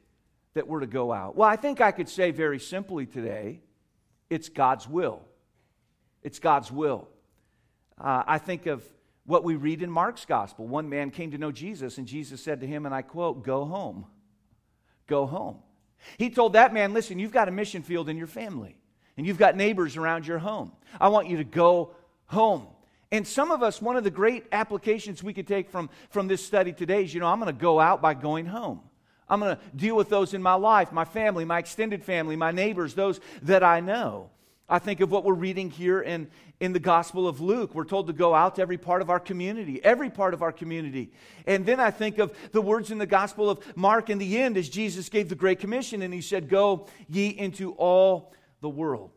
that 0.54 0.68
we're 0.68 0.80
to 0.80 0.88
go 0.88 1.12
out? 1.12 1.36
Well, 1.36 1.50
I 1.50 1.58
think 1.58 1.82
I 1.82 1.92
could 1.92 2.08
say 2.08 2.32
very 2.32 2.60
simply 2.60 3.06
today 3.06 3.60
it's 4.30 4.48
God's 4.48 4.88
will. 4.88 5.22
It's 6.24 6.40
God's 6.40 6.72
will. 6.72 7.08
I 8.00 8.38
think 8.38 8.68
of 8.68 8.84
what 9.28 9.44
we 9.44 9.56
read 9.56 9.84
in 9.84 9.92
Mark's 9.92 10.26
gospel. 10.26 10.66
One 10.66 10.90
man 10.90 11.12
came 11.12 11.32
to 11.32 11.38
know 11.38 11.52
Jesus, 11.52 12.00
and 12.00 12.08
Jesus 12.08 12.42
said 12.42 12.62
to 12.62 12.68
him, 12.68 12.86
and 12.86 12.96
I 12.96 13.04
quote, 13.04 13.44
Go 13.44 13.66
home. 13.66 14.08
Go 15.06 15.28
home. 15.28 15.60
He 16.18 16.30
told 16.30 16.54
that 16.54 16.74
man, 16.74 16.94
Listen, 16.94 17.20
you've 17.20 17.34
got 17.34 17.48
a 17.48 17.52
mission 17.52 17.84
field 17.84 18.10
in 18.10 18.18
your 18.18 18.28
family, 18.28 18.78
and 19.18 19.28
you've 19.28 19.38
got 19.38 19.56
neighbors 19.56 19.98
around 19.98 20.26
your 20.26 20.40
home. 20.40 20.72
I 21.00 21.10
want 21.10 21.28
you 21.28 21.38
to 21.38 21.44
go 21.44 21.92
home. 22.26 22.68
And 23.12 23.28
some 23.28 23.52
of 23.52 23.62
us, 23.62 23.82
one 23.82 23.98
of 23.98 24.04
the 24.04 24.12
great 24.12 24.46
applications 24.52 25.22
we 25.22 25.34
could 25.34 25.48
take 25.48 25.70
from, 25.70 25.90
from 26.10 26.28
this 26.28 26.44
study 26.44 26.74
today 26.74 27.04
is, 27.04 27.14
you 27.14 27.20
know, 27.20 27.28
I'm 27.28 27.40
going 27.40 27.54
to 27.54 27.62
go 27.62 27.80
out 27.80 28.02
by 28.02 28.14
going 28.14 28.46
home. 28.46 28.82
I'm 29.30 29.42
going 29.42 29.56
to 29.56 29.62
deal 29.76 29.96
with 29.96 30.10
those 30.10 30.34
in 30.34 30.42
my 30.42 30.54
life, 30.54 30.94
my 30.94 31.06
family, 31.06 31.44
my 31.44 31.60
extended 31.60 32.04
family, 32.04 32.38
my 32.38 32.52
neighbors, 32.52 32.94
those 32.94 33.20
that 33.44 33.62
I 33.62 33.82
know. 33.82 34.30
I 34.70 34.80
think 34.80 35.00
of 35.00 35.10
what 35.10 35.24
we're 35.24 35.34
reading 35.34 35.70
here 35.70 36.02
in, 36.02 36.28
in 36.60 36.74
the 36.74 36.80
Gospel 36.80 37.26
of 37.26 37.40
Luke. 37.40 37.74
We're 37.74 37.86
told 37.86 38.08
to 38.08 38.14
go 38.14 38.36
out 38.36 38.56
to 38.56 38.62
every 38.62 38.78
part 38.78 39.02
of 39.02 39.10
our 39.10 39.20
community, 39.20 39.82
every 39.82 40.10
part 40.10 40.34
of 40.34 40.42
our 40.42 40.52
community. 40.52 41.12
And 41.46 41.66
then 41.66 41.80
I 41.80 41.90
think 41.90 42.18
of 42.18 42.38
the 42.52 42.62
words 42.62 42.92
in 42.92 42.98
the 42.98 43.06
Gospel 43.06 43.50
of 43.50 43.60
Mark 43.78 44.10
in 44.10 44.18
the 44.18 44.38
end 44.38 44.58
as 44.58 44.68
Jesus 44.68 45.08
gave 45.08 45.30
the 45.30 45.36
Great 45.36 45.60
Commission 45.60 46.02
and 46.02 46.14
he 46.14 46.20
said, 46.20 46.50
Go 46.50 46.88
ye 47.08 47.30
into 47.30 47.72
all 47.74 48.34
the 48.60 48.70
world. 48.70 49.12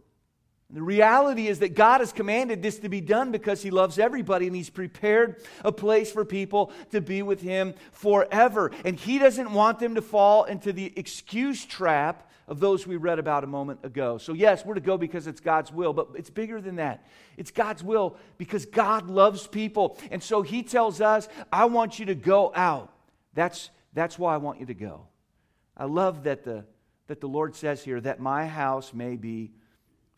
And 0.68 0.76
the 0.76 0.82
reality 0.82 1.48
is 1.48 1.58
that 1.58 1.74
God 1.74 1.98
has 1.98 2.12
commanded 2.12 2.62
this 2.62 2.78
to 2.78 2.88
be 2.88 3.00
done 3.00 3.32
because 3.32 3.60
He 3.60 3.72
loves 3.72 3.98
everybody 3.98 4.46
and 4.46 4.54
He's 4.54 4.70
prepared 4.70 5.42
a 5.64 5.72
place 5.72 6.12
for 6.12 6.24
people 6.24 6.70
to 6.92 7.00
be 7.00 7.22
with 7.22 7.40
Him 7.40 7.74
forever. 7.90 8.70
And 8.84 8.96
He 8.96 9.18
doesn't 9.18 9.52
want 9.52 9.80
them 9.80 9.96
to 9.96 10.02
fall 10.02 10.44
into 10.44 10.72
the 10.72 10.92
excuse 10.96 11.64
trap 11.64 12.30
of 12.50 12.58
those 12.58 12.84
we 12.84 12.96
read 12.96 13.20
about 13.20 13.44
a 13.44 13.46
moment 13.46 13.78
ago. 13.84 14.18
So, 14.18 14.32
yes, 14.32 14.64
we're 14.66 14.74
to 14.74 14.80
go 14.80 14.98
because 14.98 15.28
it's 15.28 15.40
God's 15.40 15.72
will, 15.72 15.92
but 15.92 16.08
it's 16.16 16.30
bigger 16.30 16.60
than 16.60 16.76
that. 16.76 17.06
It's 17.36 17.52
God's 17.52 17.84
will 17.84 18.16
because 18.38 18.66
God 18.66 19.08
loves 19.08 19.46
people. 19.46 19.96
And 20.10 20.20
so 20.20 20.42
He 20.42 20.64
tells 20.64 21.00
us, 21.00 21.28
I 21.52 21.66
want 21.66 22.00
you 22.00 22.06
to 22.06 22.14
go 22.16 22.52
out. 22.54 22.92
That's, 23.34 23.70
that's 23.94 24.18
why 24.18 24.34
I 24.34 24.38
want 24.38 24.58
you 24.58 24.66
to 24.66 24.74
go. 24.74 25.06
I 25.76 25.84
love 25.84 26.24
that 26.24 26.42
the, 26.42 26.64
that 27.06 27.20
the 27.20 27.28
Lord 27.28 27.54
says 27.54 27.84
here 27.84 28.00
that 28.00 28.18
my 28.18 28.48
house 28.48 28.92
may 28.92 29.14
be 29.14 29.52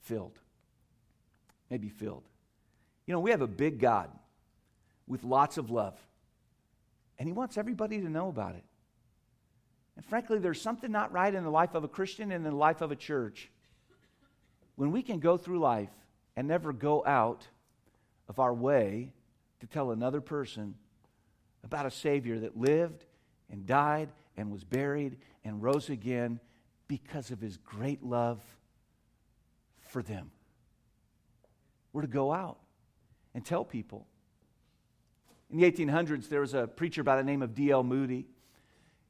filled. 0.00 0.38
May 1.68 1.76
be 1.76 1.90
filled. 1.90 2.24
You 3.06 3.12
know, 3.12 3.20
we 3.20 3.30
have 3.30 3.42
a 3.42 3.46
big 3.46 3.78
God 3.78 4.10
with 5.06 5.22
lots 5.22 5.58
of 5.58 5.70
love, 5.70 5.98
and 7.18 7.28
He 7.28 7.32
wants 7.34 7.58
everybody 7.58 8.00
to 8.00 8.08
know 8.08 8.28
about 8.28 8.54
it. 8.54 8.64
And 9.96 10.04
frankly, 10.04 10.38
there's 10.38 10.60
something 10.60 10.90
not 10.90 11.12
right 11.12 11.34
in 11.34 11.44
the 11.44 11.50
life 11.50 11.74
of 11.74 11.84
a 11.84 11.88
Christian 11.88 12.32
and 12.32 12.46
in 12.46 12.50
the 12.50 12.56
life 12.56 12.80
of 12.80 12.90
a 12.92 12.96
church 12.96 13.50
when 14.76 14.90
we 14.90 15.02
can 15.02 15.18
go 15.18 15.36
through 15.36 15.58
life 15.58 15.90
and 16.36 16.48
never 16.48 16.72
go 16.72 17.04
out 17.04 17.46
of 18.28 18.38
our 18.38 18.54
way 18.54 19.12
to 19.60 19.66
tell 19.66 19.90
another 19.90 20.20
person 20.20 20.74
about 21.62 21.86
a 21.86 21.90
Savior 21.90 22.40
that 22.40 22.56
lived 22.56 23.04
and 23.50 23.66
died 23.66 24.08
and 24.36 24.50
was 24.50 24.64
buried 24.64 25.18
and 25.44 25.62
rose 25.62 25.90
again 25.90 26.40
because 26.88 27.30
of 27.30 27.40
his 27.40 27.58
great 27.58 28.02
love 28.02 28.40
for 29.80 30.02
them. 30.02 30.30
We're 31.92 32.02
to 32.02 32.08
go 32.08 32.32
out 32.32 32.58
and 33.34 33.44
tell 33.44 33.64
people. 33.64 34.06
In 35.50 35.58
the 35.58 35.70
1800s, 35.70 36.28
there 36.28 36.40
was 36.40 36.54
a 36.54 36.66
preacher 36.66 37.02
by 37.02 37.16
the 37.16 37.22
name 37.22 37.42
of 37.42 37.54
D.L. 37.54 37.82
Moody. 37.82 38.26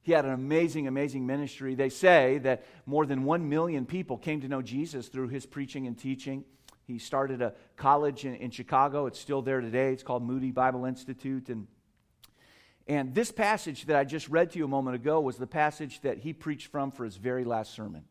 He 0.02 0.12
had 0.12 0.24
an 0.24 0.32
amazing, 0.32 0.88
amazing 0.88 1.26
ministry. 1.26 1.76
They 1.76 1.88
say 1.88 2.38
that 2.38 2.64
more 2.86 3.06
than 3.06 3.24
one 3.24 3.48
million 3.48 3.86
people 3.86 4.18
came 4.18 4.40
to 4.40 4.48
know 4.48 4.60
Jesus 4.60 5.08
through 5.08 5.28
his 5.28 5.46
preaching 5.46 5.86
and 5.86 5.96
teaching. 5.96 6.44
He 6.84 6.98
started 6.98 7.40
a 7.40 7.54
college 7.76 8.24
in, 8.24 8.34
in 8.34 8.50
Chicago. 8.50 9.06
It's 9.06 9.20
still 9.20 9.42
there 9.42 9.60
today. 9.60 9.92
It's 9.92 10.02
called 10.02 10.24
Moody 10.24 10.50
Bible 10.50 10.84
Institute. 10.84 11.48
And, 11.48 11.68
and 12.88 13.14
this 13.14 13.30
passage 13.30 13.86
that 13.86 13.96
I 13.96 14.02
just 14.02 14.28
read 14.28 14.50
to 14.50 14.58
you 14.58 14.64
a 14.64 14.68
moment 14.68 14.96
ago 14.96 15.20
was 15.20 15.36
the 15.36 15.46
passage 15.46 16.00
that 16.00 16.18
he 16.18 16.32
preached 16.32 16.66
from 16.72 16.90
for 16.90 17.04
his 17.04 17.16
very 17.16 17.44
last 17.44 17.72
sermon. 17.72 18.02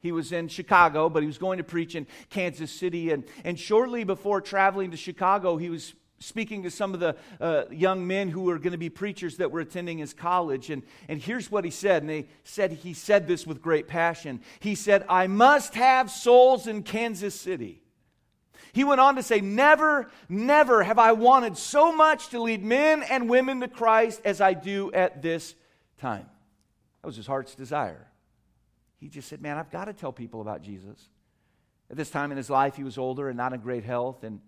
He 0.00 0.10
was 0.10 0.32
in 0.32 0.48
Chicago, 0.48 1.08
but 1.08 1.22
he 1.22 1.26
was 1.28 1.38
going 1.38 1.58
to 1.58 1.64
preach 1.64 1.94
in 1.94 2.08
Kansas 2.30 2.72
City. 2.72 3.12
And, 3.12 3.24
and 3.44 3.58
shortly 3.58 4.02
before 4.02 4.40
traveling 4.40 4.90
to 4.90 4.96
Chicago, 4.96 5.56
he 5.56 5.70
was 5.70 5.94
speaking 6.18 6.62
to 6.62 6.70
some 6.70 6.94
of 6.94 7.00
the 7.00 7.16
uh, 7.40 7.64
young 7.70 8.06
men 8.06 8.28
who 8.28 8.42
were 8.42 8.58
going 8.58 8.72
to 8.72 8.78
be 8.78 8.88
preachers 8.88 9.36
that 9.36 9.50
were 9.50 9.60
attending 9.60 9.98
his 9.98 10.14
college. 10.14 10.70
And, 10.70 10.82
and 11.08 11.20
here's 11.20 11.50
what 11.50 11.64
he 11.64 11.70
said. 11.70 12.02
And 12.02 12.10
they 12.10 12.28
said, 12.44 12.72
he 12.72 12.94
said 12.94 13.28
this 13.28 13.46
with 13.46 13.60
great 13.60 13.86
passion. 13.86 14.40
He 14.60 14.74
said, 14.74 15.04
I 15.08 15.26
must 15.26 15.74
have 15.74 16.10
souls 16.10 16.66
in 16.66 16.82
Kansas 16.82 17.38
City. 17.38 17.82
He 18.72 18.84
went 18.84 19.00
on 19.00 19.16
to 19.16 19.22
say, 19.22 19.40
Never, 19.40 20.10
never 20.28 20.82
have 20.82 20.98
I 20.98 21.12
wanted 21.12 21.56
so 21.56 21.92
much 21.92 22.28
to 22.28 22.42
lead 22.42 22.62
men 22.62 23.02
and 23.02 23.28
women 23.28 23.60
to 23.60 23.68
Christ 23.68 24.20
as 24.24 24.40
I 24.40 24.52
do 24.52 24.92
at 24.92 25.22
this 25.22 25.54
time. 25.98 26.26
That 27.00 27.06
was 27.06 27.16
his 27.16 27.26
heart's 27.26 27.54
desire. 27.54 28.06
He 28.98 29.08
just 29.08 29.28
said, 29.28 29.40
Man, 29.40 29.56
I've 29.56 29.70
got 29.70 29.86
to 29.86 29.94
tell 29.94 30.12
people 30.12 30.40
about 30.40 30.62
Jesus. 30.62 31.08
At 31.90 31.96
this 31.96 32.10
time 32.10 32.30
in 32.32 32.36
his 32.36 32.50
life, 32.50 32.76
he 32.76 32.84
was 32.84 32.98
older 32.98 33.28
and 33.28 33.36
not 33.36 33.52
in 33.52 33.60
great 33.60 33.84
health. 33.84 34.24
And 34.24 34.40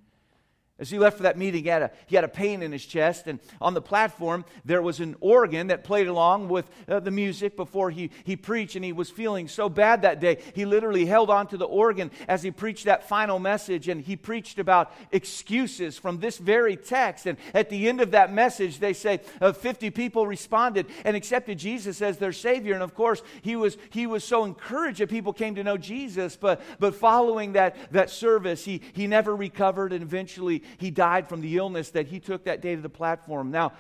as 0.78 0.90
he 0.90 0.98
left 0.98 1.16
for 1.16 1.24
that 1.24 1.36
meeting, 1.36 1.64
he 1.64 1.68
had, 1.68 1.82
a, 1.82 1.90
he 2.06 2.14
had 2.14 2.24
a 2.24 2.28
pain 2.28 2.62
in 2.62 2.70
his 2.70 2.86
chest, 2.86 3.26
and 3.26 3.40
on 3.60 3.74
the 3.74 3.82
platform, 3.82 4.44
there 4.64 4.80
was 4.80 5.00
an 5.00 5.16
organ 5.20 5.68
that 5.68 5.82
played 5.82 6.06
along 6.06 6.48
with 6.48 6.70
uh, 6.86 7.00
the 7.00 7.10
music 7.10 7.56
before 7.56 7.90
he, 7.90 8.10
he 8.22 8.36
preached, 8.36 8.76
and 8.76 8.84
he 8.84 8.92
was 8.92 9.10
feeling 9.10 9.48
so 9.48 9.68
bad 9.68 10.02
that 10.02 10.20
day. 10.20 10.38
He 10.54 10.64
literally 10.64 11.04
held 11.04 11.30
on 11.30 11.48
to 11.48 11.56
the 11.56 11.66
organ 11.66 12.12
as 12.28 12.44
he 12.44 12.52
preached 12.52 12.84
that 12.84 13.08
final 13.08 13.40
message, 13.40 13.88
and 13.88 14.00
he 14.00 14.14
preached 14.14 14.60
about 14.60 14.92
excuses 15.10 15.98
from 15.98 16.20
this 16.20 16.38
very 16.38 16.76
text. 16.76 17.26
And 17.26 17.38
at 17.54 17.70
the 17.70 17.88
end 17.88 18.00
of 18.00 18.12
that 18.12 18.32
message, 18.32 18.78
they 18.78 18.92
say 18.92 19.20
uh, 19.40 19.52
50 19.52 19.90
people 19.90 20.28
responded 20.28 20.86
and 21.04 21.16
accepted 21.16 21.58
Jesus 21.58 22.00
as 22.00 22.18
their 22.18 22.32
Savior. 22.32 22.74
And 22.74 22.84
of 22.84 22.94
course, 22.94 23.20
he 23.42 23.56
was, 23.56 23.76
he 23.90 24.06
was 24.06 24.22
so 24.22 24.44
encouraged 24.44 25.00
that 25.00 25.10
people 25.10 25.32
came 25.32 25.56
to 25.56 25.64
know 25.64 25.76
Jesus, 25.76 26.36
but, 26.36 26.60
but 26.78 26.94
following 26.94 27.54
that, 27.54 27.76
that 27.90 28.10
service, 28.10 28.64
he, 28.64 28.80
he 28.92 29.08
never 29.08 29.34
recovered, 29.34 29.92
and 29.92 30.02
eventually, 30.02 30.62
he 30.76 30.90
died 30.90 31.28
from 31.28 31.40
the 31.40 31.57
illness 31.57 31.90
that 31.90 32.07
he 32.07 32.20
took 32.20 32.44
that 32.44 32.61
day 32.61 32.76
to 32.76 32.81
the 32.81 32.88
platform. 32.88 33.50
Now, 33.50 33.72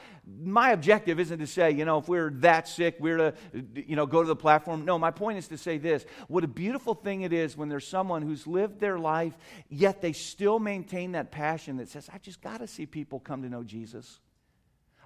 my 0.42 0.70
objective 0.70 1.20
isn't 1.20 1.38
to 1.38 1.46
say, 1.46 1.70
you 1.70 1.84
know, 1.84 1.98
if 1.98 2.08
we're 2.08 2.30
that 2.36 2.68
sick, 2.68 2.96
we're 2.98 3.16
to, 3.16 3.34
you 3.74 3.96
know, 3.96 4.06
go 4.06 4.22
to 4.22 4.28
the 4.28 4.36
platform. 4.36 4.84
No, 4.84 4.98
my 4.98 5.10
point 5.10 5.38
is 5.38 5.48
to 5.48 5.58
say 5.58 5.78
this. 5.78 6.06
What 6.28 6.44
a 6.44 6.48
beautiful 6.48 6.94
thing 6.94 7.22
it 7.22 7.32
is 7.32 7.56
when 7.56 7.68
there's 7.68 7.86
someone 7.86 8.22
who's 8.22 8.46
lived 8.46 8.80
their 8.80 8.98
life, 8.98 9.36
yet 9.68 10.00
they 10.00 10.12
still 10.12 10.58
maintain 10.58 11.12
that 11.12 11.30
passion 11.30 11.76
that 11.76 11.88
says, 11.88 12.08
I 12.12 12.18
just 12.18 12.40
got 12.40 12.58
to 12.58 12.66
see 12.66 12.86
people 12.86 13.20
come 13.20 13.42
to 13.42 13.48
know 13.48 13.62
Jesus. 13.62 14.20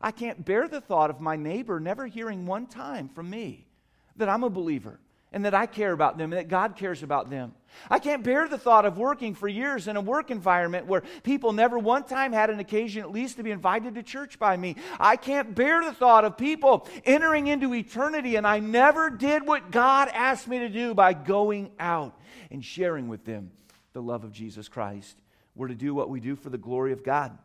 I 0.01 0.11
can't 0.11 0.45
bear 0.45 0.69
the 0.69 0.81
thought 0.81 1.11
of 1.11 1.21
my 1.21 1.37
neighbor 1.37 1.79
never 1.79 2.07
hearing 2.07 2.47
one 2.47 2.67
time 2.67 3.09
from 3.09 3.31
me 3.31 3.69
that 4.17 4.29
I'm 4.29 4.43
a 4.43 4.51
believer 4.51 4.99
and 5.33 5.45
that 5.45 5.55
I 5.55 5.67
care 5.67 5.93
about 5.93 6.19
them 6.19 6.33
and 6.33 6.39
that 6.39 6.49
God 6.49 6.77
cares 6.77 7.03
about 7.03 7.31
them. 7.31 7.55
I 7.91 7.99
can't 7.99 8.23
bear 8.23 8.49
the 8.49 8.59
thought 8.59 8.85
of 8.85 8.99
working 8.99 9.35
for 9.35 9.49
years 9.49 9.89
in 9.89 9.97
a 9.97 10.01
work 10.01 10.31
environment 10.31 10.87
where 10.87 11.03
people 11.23 11.53
never 11.53 11.79
one 11.79 12.05
time 12.05 12.33
had 12.33 12.51
an 12.51 12.61
occasion 12.61 13.03
at 13.03 13.11
least 13.11 13.37
to 13.37 13.43
be 13.43 13.51
invited 13.51 13.95
to 13.95 14.03
church 14.03 14.39
by 14.39 14.57
me. 14.57 14.77
I 15.01 15.17
can't 15.17 15.55
bear 15.55 15.83
the 15.83 15.95
thought 15.95 16.25
of 16.25 16.37
people 16.37 16.87
entering 17.05 17.47
into 17.47 17.73
eternity 17.75 18.37
and 18.37 18.47
I 18.47 18.59
never 18.59 19.09
did 19.09 19.47
what 19.47 19.71
God 19.71 20.09
asked 20.13 20.49
me 20.49 20.59
to 20.61 20.69
do 20.69 20.95
by 20.95 21.15
going 21.15 21.71
out 21.81 22.19
and 22.51 22.65
sharing 22.65 23.09
with 23.09 23.25
them 23.25 23.51
the 23.95 24.03
love 24.03 24.25
of 24.25 24.33
Jesus 24.33 24.69
Christ. 24.69 25.17
We're 25.55 25.69
to 25.69 25.75
do 25.75 25.95
what 25.95 26.11
we 26.11 26.21
do 26.21 26.37
for 26.37 26.51
the 26.51 26.59
glory 26.59 26.93
of 26.93 27.03
God 27.03 27.37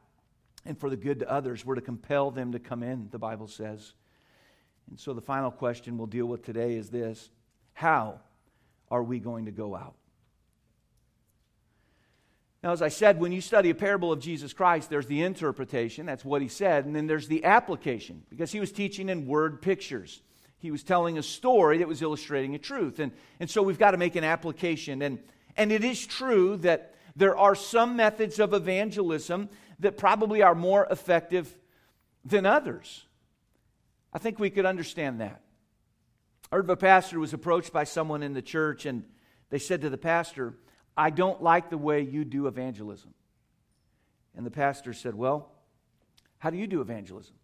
and 0.66 0.78
for 0.78 0.90
the 0.90 0.98
good 0.98 1.20
to 1.20 1.32
others. 1.32 1.66
We're 1.66 1.76
to 1.76 1.82
compel 1.82 2.32
them 2.32 2.52
to 2.52 2.60
come 2.60 2.84
in, 2.84 3.08
the 3.12 3.20
Bible 3.20 3.48
says. 3.48 3.94
And 4.90 5.00
so 5.00 5.14
the 5.14 5.22
final 5.22 5.52
question 5.52 5.98
we'll 5.98 6.08
deal 6.08 6.26
with 6.26 6.44
today 6.44 6.76
is 6.76 6.90
this 6.90 7.30
how 7.78 8.20
are 8.90 9.04
we 9.04 9.20
going 9.20 9.46
to 9.46 9.52
go 9.52 9.76
out? 9.76 9.94
Now, 12.64 12.72
as 12.72 12.82
I 12.82 12.88
said, 12.88 13.20
when 13.20 13.32
you 13.32 13.40
study 13.40 13.70
a 13.70 13.76
parable 13.76 14.12
of 14.12 14.20
Jesus 14.20 14.52
Christ, 14.52 14.90
there's 14.90 15.06
the 15.06 15.22
interpretation, 15.22 16.08
that's 16.08 16.26
what 16.26 16.42
he 16.42 16.48
said, 16.48 16.86
and 16.86 16.96
then 16.96 17.06
there's 17.06 17.28
the 17.28 17.46
application, 17.46 18.24
because 18.32 18.52
he 18.52 18.60
was 18.60 18.72
teaching 18.72 19.10
in 19.10 19.28
word 19.28 19.62
pictures. 19.62 20.24
He 20.58 20.72
was 20.72 20.82
telling 20.82 21.20
a 21.20 21.24
story 21.24 21.78
that 21.78 21.88
was 21.88 22.02
illustrating 22.02 22.56
a 22.56 22.58
truth. 22.58 22.98
And, 22.98 23.12
and 23.40 23.48
so 23.48 23.62
we've 23.62 23.78
got 23.78 23.92
to 23.92 23.98
make 23.98 24.16
an 24.16 24.24
application. 24.24 25.04
And, 25.04 25.20
and 25.56 25.72
it 25.72 25.84
is 25.84 26.04
true 26.08 26.58
that 26.58 26.96
there 27.16 27.38
are 27.38 27.54
some 27.54 27.96
methods 27.96 28.40
of 28.40 28.56
evangelism 28.56 29.50
that 29.82 29.98
probably 29.98 30.42
are 30.42 30.56
more 30.56 30.88
effective 30.90 31.56
than 32.26 32.48
others. 32.48 33.06
I 34.12 34.18
think 34.18 34.40
we 34.40 34.50
could 34.50 34.66
understand 34.66 35.22
that. 35.22 35.42
I 36.52 36.56
heard 36.56 36.66
of 36.66 36.70
a 36.70 36.78
pastor 36.78 37.20
was 37.20 37.34
approached 37.34 37.74
by 37.74 37.84
someone 37.84 38.24
in 38.24 38.34
the 38.34 38.42
church, 38.42 38.86
and 38.86 39.04
they 39.50 39.60
said 39.60 39.82
to 39.82 39.90
the 39.90 39.98
pastor, 39.98 40.54
I 40.96 41.10
don't 41.10 41.44
like 41.44 41.70
the 41.70 41.78
way 41.78 42.02
you 42.02 42.24
do 42.24 42.48
evangelism. 42.48 43.14
And 44.36 44.46
the 44.46 44.52
pastor 44.52 44.94
said, 44.94 45.14
Well, 45.14 45.52
how 46.38 46.50
do 46.50 46.58
you 46.58 46.68
do 46.68 46.80
evangelism? 46.80 47.36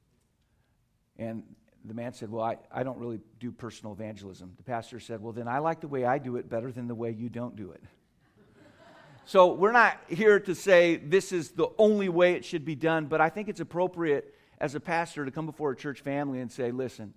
And 1.18 1.44
the 1.84 1.94
man 1.94 2.14
said, 2.14 2.32
Well, 2.32 2.44
I, 2.44 2.58
I 2.72 2.84
don't 2.84 2.98
really 2.98 3.20
do 3.40 3.52
personal 3.52 3.94
evangelism. 3.94 4.54
The 4.56 4.64
pastor 4.64 5.00
said, 5.00 5.22
Well, 5.22 5.34
then 5.34 5.48
I 5.48 5.60
like 5.60 5.82
the 5.82 5.88
way 5.88 6.06
I 6.06 6.18
do 6.18 6.38
it 6.38 6.50
better 6.50 6.72
than 6.72 6.88
the 6.88 6.96
way 6.96 7.12
you 7.12 7.30
don't 7.30 7.56
do 7.56 7.72
it. 7.72 7.84
so 9.26 9.54
we're 9.54 9.72
not 9.74 9.98
here 10.08 10.40
to 10.40 10.56
say 10.56 10.96
this 10.96 11.32
is 11.32 11.52
the 11.52 11.68
only 11.78 12.10
way 12.10 12.34
it 12.34 12.46
should 12.46 12.64
be 12.64 12.76
done, 12.76 13.08
but 13.08 13.20
I 13.20 13.30
think 13.30 13.50
it's 13.50 13.60
appropriate 13.60 14.34
as 14.60 14.76
a 14.76 14.80
pastor 14.80 15.26
to 15.26 15.32
come 15.32 15.46
before 15.46 15.72
a 15.72 15.76
church 15.76 16.02
family 16.02 16.40
and 16.40 16.52
say, 16.52 16.72
Listen, 16.72 17.14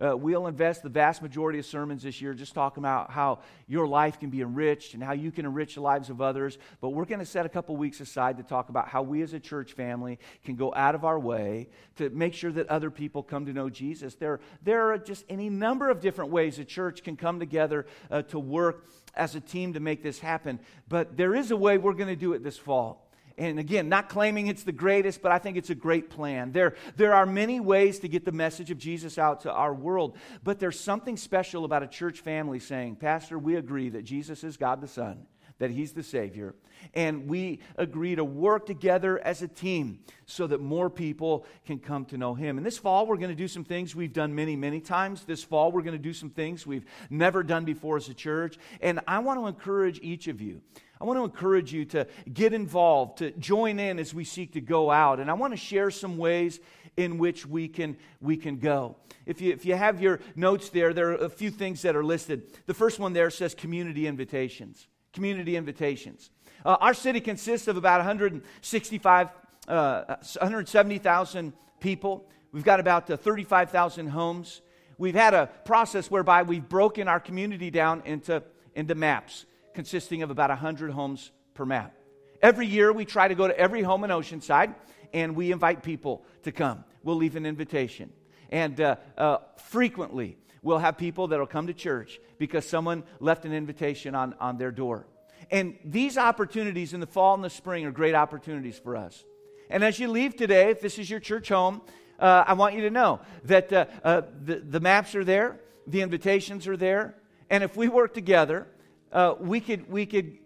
Uh, 0.00 0.16
we'll 0.16 0.46
invest 0.46 0.82
the 0.82 0.88
vast 0.88 1.22
majority 1.22 1.58
of 1.58 1.66
sermons 1.66 2.04
this 2.04 2.20
year 2.20 2.32
just 2.32 2.54
talking 2.54 2.82
about 2.82 3.10
how 3.10 3.40
your 3.66 3.86
life 3.86 4.20
can 4.20 4.30
be 4.30 4.40
enriched 4.40 4.94
and 4.94 5.02
how 5.02 5.12
you 5.12 5.32
can 5.32 5.44
enrich 5.44 5.74
the 5.74 5.80
lives 5.80 6.08
of 6.08 6.20
others. 6.20 6.56
But 6.80 6.90
we're 6.90 7.04
going 7.04 7.18
to 7.18 7.26
set 7.26 7.46
a 7.46 7.48
couple 7.48 7.76
weeks 7.76 8.00
aside 8.00 8.36
to 8.36 8.44
talk 8.44 8.68
about 8.68 8.88
how 8.88 9.02
we 9.02 9.22
as 9.22 9.32
a 9.32 9.40
church 9.40 9.72
family 9.72 10.20
can 10.44 10.54
go 10.54 10.72
out 10.74 10.94
of 10.94 11.04
our 11.04 11.18
way 11.18 11.68
to 11.96 12.10
make 12.10 12.34
sure 12.34 12.52
that 12.52 12.68
other 12.68 12.90
people 12.90 13.24
come 13.24 13.46
to 13.46 13.52
know 13.52 13.68
Jesus. 13.68 14.14
There, 14.14 14.38
there 14.62 14.92
are 14.92 14.98
just 14.98 15.24
any 15.28 15.50
number 15.50 15.90
of 15.90 16.00
different 16.00 16.30
ways 16.30 16.60
a 16.60 16.64
church 16.64 17.02
can 17.02 17.16
come 17.16 17.40
together 17.40 17.86
uh, 18.10 18.22
to 18.22 18.38
work 18.38 18.86
as 19.14 19.34
a 19.34 19.40
team 19.40 19.72
to 19.72 19.80
make 19.80 20.04
this 20.04 20.20
happen. 20.20 20.60
But 20.88 21.16
there 21.16 21.34
is 21.34 21.50
a 21.50 21.56
way 21.56 21.76
we're 21.76 21.92
going 21.94 22.08
to 22.08 22.16
do 22.16 22.34
it 22.34 22.44
this 22.44 22.56
fall 22.56 23.07
and 23.38 23.58
again, 23.58 23.88
not 23.88 24.08
claiming 24.08 24.48
it's 24.48 24.64
the 24.64 24.72
greatest, 24.72 25.22
but 25.22 25.30
I 25.30 25.38
think 25.38 25.56
it's 25.56 25.70
a 25.70 25.74
great 25.74 26.10
plan. 26.10 26.50
There, 26.50 26.74
there 26.96 27.14
are 27.14 27.24
many 27.24 27.60
ways 27.60 28.00
to 28.00 28.08
get 28.08 28.24
the 28.24 28.32
message 28.32 28.70
of 28.70 28.78
Jesus 28.78 29.16
out 29.16 29.42
to 29.42 29.52
our 29.52 29.72
world, 29.72 30.16
but 30.42 30.58
there's 30.58 30.78
something 30.78 31.16
special 31.16 31.64
about 31.64 31.82
a 31.84 31.86
church 31.86 32.20
family 32.20 32.58
saying, 32.58 32.96
Pastor, 32.96 33.38
we 33.38 33.54
agree 33.54 33.90
that 33.90 34.02
Jesus 34.02 34.42
is 34.42 34.56
God 34.56 34.80
the 34.80 34.88
Son, 34.88 35.24
that 35.58 35.70
He's 35.70 35.92
the 35.92 36.02
Savior, 36.02 36.54
and 36.94 37.28
we 37.28 37.60
agree 37.76 38.14
to 38.14 38.24
work 38.24 38.66
together 38.66 39.18
as 39.18 39.42
a 39.42 39.48
team 39.48 40.00
so 40.26 40.46
that 40.46 40.60
more 40.60 40.88
people 40.88 41.46
can 41.66 41.78
come 41.78 42.04
to 42.06 42.18
know 42.18 42.34
Him. 42.34 42.56
And 42.56 42.66
this 42.66 42.78
fall, 42.78 43.06
we're 43.06 43.16
going 43.16 43.30
to 43.30 43.34
do 43.34 43.48
some 43.48 43.64
things 43.64 43.94
we've 43.94 44.12
done 44.12 44.34
many, 44.34 44.56
many 44.56 44.80
times. 44.80 45.24
This 45.24 45.42
fall, 45.42 45.72
we're 45.72 45.82
going 45.82 45.96
to 45.96 46.02
do 46.02 46.12
some 46.12 46.30
things 46.30 46.66
we've 46.66 46.86
never 47.10 47.42
done 47.42 47.64
before 47.64 47.96
as 47.96 48.08
a 48.08 48.14
church, 48.14 48.56
and 48.80 49.00
I 49.06 49.18
want 49.18 49.40
to 49.40 49.46
encourage 49.46 50.00
each 50.02 50.28
of 50.28 50.40
you 50.40 50.62
I 51.00 51.04
want 51.04 51.18
to 51.18 51.24
encourage 51.24 51.72
you 51.72 51.84
to 51.86 52.06
get 52.32 52.52
involved, 52.52 53.18
to 53.18 53.30
join 53.32 53.78
in 53.78 53.98
as 53.98 54.12
we 54.12 54.24
seek 54.24 54.54
to 54.54 54.60
go 54.60 54.90
out. 54.90 55.20
And 55.20 55.30
I 55.30 55.34
want 55.34 55.52
to 55.52 55.56
share 55.56 55.90
some 55.90 56.16
ways 56.16 56.60
in 56.96 57.18
which 57.18 57.46
we 57.46 57.68
can, 57.68 57.96
we 58.20 58.36
can 58.36 58.58
go. 58.58 58.96
If 59.24 59.40
you, 59.40 59.52
if 59.52 59.64
you 59.64 59.76
have 59.76 60.02
your 60.02 60.20
notes 60.34 60.70
there, 60.70 60.92
there 60.92 61.10
are 61.10 61.26
a 61.26 61.30
few 61.30 61.50
things 61.50 61.82
that 61.82 61.94
are 61.94 62.04
listed. 62.04 62.42
The 62.66 62.74
first 62.74 62.98
one 62.98 63.12
there 63.12 63.30
says 63.30 63.54
community 63.54 64.06
invitations. 64.06 64.88
Community 65.12 65.56
invitations. 65.56 66.30
Uh, 66.64 66.76
our 66.80 66.94
city 66.94 67.20
consists 67.20 67.68
of 67.68 67.76
about 67.76 67.98
165, 67.98 69.28
uh, 69.68 70.16
170,000 70.40 71.52
people. 71.80 72.28
We've 72.52 72.64
got 72.64 72.80
about 72.80 73.10
uh, 73.10 73.16
35,000 73.16 74.08
homes. 74.08 74.60
We've 74.98 75.14
had 75.14 75.34
a 75.34 75.46
process 75.64 76.10
whereby 76.10 76.42
we've 76.42 76.68
broken 76.68 77.08
our 77.08 77.20
community 77.20 77.70
down 77.70 78.02
into, 78.04 78.42
into 78.74 78.94
maps 78.94 79.46
consisting 79.74 80.22
of 80.22 80.30
about 80.30 80.50
100 80.50 80.90
homes 80.90 81.30
per 81.54 81.64
map. 81.64 81.94
Every 82.42 82.66
year, 82.66 82.92
we 82.92 83.04
try 83.04 83.28
to 83.28 83.34
go 83.34 83.46
to 83.46 83.56
every 83.56 83.82
home 83.82 84.02
in 84.04 84.10
Oceanside 84.10 84.74
and 85.12 85.36
we 85.36 85.52
invite 85.52 85.82
people 85.82 86.24
to 86.42 86.52
come. 86.52 86.84
We'll 87.02 87.16
leave 87.16 87.36
an 87.36 87.46
invitation. 87.46 88.12
And 88.50 88.80
uh, 88.80 88.96
uh, 89.16 89.38
frequently, 89.56 90.36
we'll 90.68 90.78
have 90.78 90.98
people 90.98 91.28
that 91.28 91.38
will 91.38 91.46
come 91.46 91.66
to 91.66 91.72
church 91.72 92.20
because 92.36 92.68
someone 92.68 93.02
left 93.20 93.46
an 93.46 93.54
invitation 93.54 94.14
on, 94.14 94.34
on 94.38 94.58
their 94.58 94.70
door. 94.70 95.06
And 95.50 95.78
these 95.82 96.18
opportunities 96.18 96.92
in 96.92 97.00
the 97.00 97.06
fall 97.06 97.34
and 97.34 97.42
the 97.42 97.48
spring 97.48 97.86
are 97.86 97.90
great 97.90 98.14
opportunities 98.14 98.78
for 98.78 98.94
us. 98.94 99.24
And 99.70 99.82
as 99.82 99.98
you 99.98 100.08
leave 100.08 100.36
today, 100.36 100.68
if 100.68 100.82
this 100.82 100.98
is 100.98 101.08
your 101.08 101.20
church 101.20 101.48
home, 101.48 101.80
uh, 102.18 102.44
I 102.46 102.52
want 102.52 102.74
you 102.74 102.82
to 102.82 102.90
know 102.90 103.20
that 103.44 103.72
uh, 103.72 103.86
uh, 104.04 104.22
the, 104.44 104.56
the 104.56 104.78
maps 104.78 105.14
are 105.14 105.24
there, 105.24 105.58
the 105.86 106.02
invitations 106.02 106.66
are 106.68 106.76
there, 106.76 107.14
and 107.48 107.64
if 107.64 107.74
we 107.74 107.88
work 107.88 108.12
together, 108.12 108.66
uh, 109.10 109.36
we, 109.40 109.60
could, 109.60 109.90
we, 109.90 110.04
could, 110.04 110.36